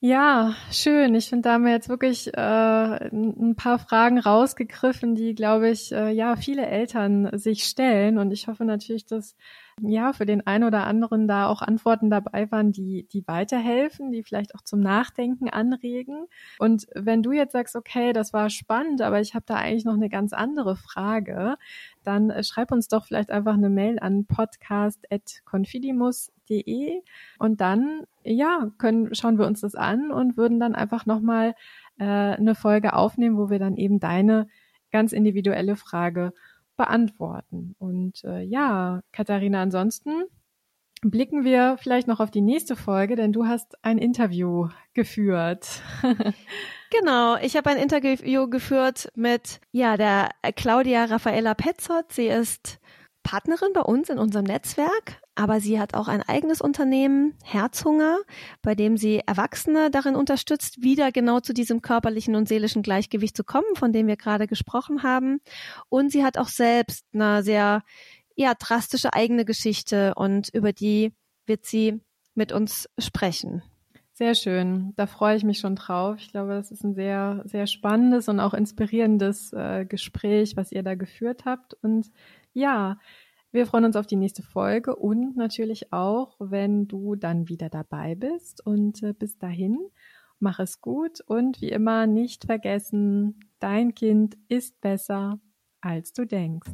Ja, 0.00 0.54
schön. 0.70 1.14
Ich 1.14 1.28
finde, 1.28 1.48
da 1.48 1.54
haben 1.54 1.64
wir 1.64 1.72
jetzt 1.72 1.88
wirklich 1.88 2.34
äh, 2.34 3.08
ein 3.10 3.56
paar 3.56 3.78
Fragen 3.78 4.18
rausgegriffen, 4.18 5.14
die, 5.14 5.34
glaube 5.34 5.70
ich, 5.70 5.90
äh, 5.92 6.10
ja, 6.10 6.36
viele 6.36 6.66
Eltern 6.66 7.30
sich 7.38 7.64
stellen. 7.64 8.18
Und 8.18 8.30
ich 8.30 8.46
hoffe 8.46 8.64
natürlich, 8.64 9.06
dass 9.06 9.34
ja 9.80 10.12
für 10.12 10.26
den 10.26 10.46
einen 10.46 10.64
oder 10.64 10.86
anderen 10.86 11.26
da 11.28 11.46
auch 11.46 11.62
Antworten 11.62 12.10
dabei 12.10 12.50
waren, 12.50 12.72
die, 12.72 13.06
die 13.12 13.26
weiterhelfen, 13.26 14.12
die 14.12 14.22
vielleicht 14.22 14.54
auch 14.54 14.62
zum 14.62 14.80
Nachdenken 14.80 15.48
anregen. 15.50 16.26
Und 16.58 16.86
wenn 16.94 17.22
du 17.22 17.32
jetzt 17.32 17.52
sagst, 17.52 17.76
okay, 17.76 18.12
das 18.12 18.32
war 18.32 18.50
spannend, 18.50 19.02
aber 19.02 19.20
ich 19.20 19.34
habe 19.34 19.44
da 19.46 19.56
eigentlich 19.56 19.84
noch 19.84 19.94
eine 19.94 20.08
ganz 20.08 20.32
andere 20.32 20.76
Frage, 20.76 21.56
dann 22.04 22.32
schreib 22.42 22.72
uns 22.72 22.88
doch 22.88 23.04
vielleicht 23.04 23.30
einfach 23.30 23.54
eine 23.54 23.70
Mail 23.70 23.98
an 23.98 24.26
podcast.confidimus.de 24.26 27.02
und 27.38 27.60
dann, 27.60 28.04
ja, 28.24 28.70
können, 28.78 29.14
schauen 29.14 29.38
wir 29.38 29.46
uns 29.46 29.60
das 29.60 29.74
an 29.74 30.10
und 30.10 30.36
würden 30.36 30.60
dann 30.60 30.74
einfach 30.74 31.06
nochmal 31.06 31.54
äh, 31.98 32.04
eine 32.04 32.54
Folge 32.54 32.94
aufnehmen, 32.94 33.36
wo 33.36 33.50
wir 33.50 33.58
dann 33.58 33.76
eben 33.76 34.00
deine 34.00 34.48
ganz 34.90 35.12
individuelle 35.12 35.76
Frage 35.76 36.32
beantworten. 36.78 37.74
Und 37.78 38.24
äh, 38.24 38.40
ja, 38.40 39.02
Katharina, 39.12 39.60
ansonsten 39.60 40.24
blicken 41.02 41.44
wir 41.44 41.76
vielleicht 41.78 42.08
noch 42.08 42.20
auf 42.20 42.30
die 42.30 42.40
nächste 42.40 42.74
Folge, 42.74 43.16
denn 43.16 43.32
du 43.32 43.46
hast 43.46 43.76
ein 43.84 43.98
Interview 43.98 44.68
geführt. 44.94 45.82
genau, 46.90 47.36
ich 47.36 47.56
habe 47.56 47.70
ein 47.70 47.76
Interview 47.76 48.48
geführt 48.48 49.12
mit 49.14 49.60
ja 49.70 49.96
der 49.96 50.30
Claudia 50.56 51.04
Raffaella 51.04 51.54
Petzold. 51.54 52.10
Sie 52.12 52.28
ist 52.28 52.80
Partnerin 53.28 53.74
bei 53.74 53.82
uns 53.82 54.08
in 54.08 54.18
unserem 54.18 54.46
Netzwerk, 54.46 55.20
aber 55.34 55.60
sie 55.60 55.78
hat 55.78 55.92
auch 55.92 56.08
ein 56.08 56.22
eigenes 56.22 56.62
Unternehmen, 56.62 57.34
Herzhunger, 57.44 58.20
bei 58.62 58.74
dem 58.74 58.96
sie 58.96 59.20
Erwachsene 59.26 59.90
darin 59.90 60.16
unterstützt, 60.16 60.80
wieder 60.82 61.12
genau 61.12 61.40
zu 61.40 61.52
diesem 61.52 61.82
körperlichen 61.82 62.36
und 62.36 62.48
seelischen 62.48 62.80
Gleichgewicht 62.80 63.36
zu 63.36 63.44
kommen, 63.44 63.76
von 63.76 63.92
dem 63.92 64.06
wir 64.06 64.16
gerade 64.16 64.46
gesprochen 64.46 65.02
haben. 65.02 65.42
Und 65.90 66.10
sie 66.10 66.24
hat 66.24 66.38
auch 66.38 66.48
selbst 66.48 67.04
eine 67.12 67.42
sehr 67.42 67.82
ja, 68.34 68.54
drastische 68.58 69.12
eigene 69.12 69.44
Geschichte 69.44 70.14
und 70.14 70.48
über 70.54 70.72
die 70.72 71.12
wird 71.44 71.66
sie 71.66 72.00
mit 72.34 72.50
uns 72.50 72.88
sprechen. 72.98 73.62
Sehr 74.14 74.34
schön. 74.34 74.94
Da 74.96 75.06
freue 75.06 75.36
ich 75.36 75.44
mich 75.44 75.58
schon 75.58 75.76
drauf. 75.76 76.16
Ich 76.18 76.32
glaube, 76.32 76.54
das 76.54 76.70
ist 76.70 76.82
ein 76.82 76.94
sehr, 76.94 77.42
sehr 77.44 77.66
spannendes 77.66 78.28
und 78.28 78.40
auch 78.40 78.54
inspirierendes 78.54 79.52
äh, 79.52 79.84
Gespräch, 79.84 80.56
was 80.56 80.72
ihr 80.72 80.82
da 80.82 80.94
geführt 80.94 81.44
habt. 81.44 81.74
Und 81.82 82.10
ja, 82.58 82.98
wir 83.50 83.66
freuen 83.66 83.86
uns 83.86 83.96
auf 83.96 84.06
die 84.06 84.16
nächste 84.16 84.42
Folge 84.42 84.94
und 84.94 85.36
natürlich 85.36 85.92
auch, 85.92 86.36
wenn 86.38 86.86
du 86.86 87.14
dann 87.14 87.48
wieder 87.48 87.70
dabei 87.70 88.14
bist. 88.14 88.64
Und 88.64 89.02
äh, 89.02 89.14
bis 89.14 89.38
dahin, 89.38 89.78
mach 90.38 90.58
es 90.58 90.80
gut 90.80 91.20
und 91.26 91.60
wie 91.62 91.70
immer 91.70 92.06
nicht 92.06 92.44
vergessen, 92.44 93.40
dein 93.58 93.94
Kind 93.94 94.36
ist 94.48 94.80
besser, 94.80 95.40
als 95.80 96.12
du 96.12 96.26
denkst. 96.26 96.70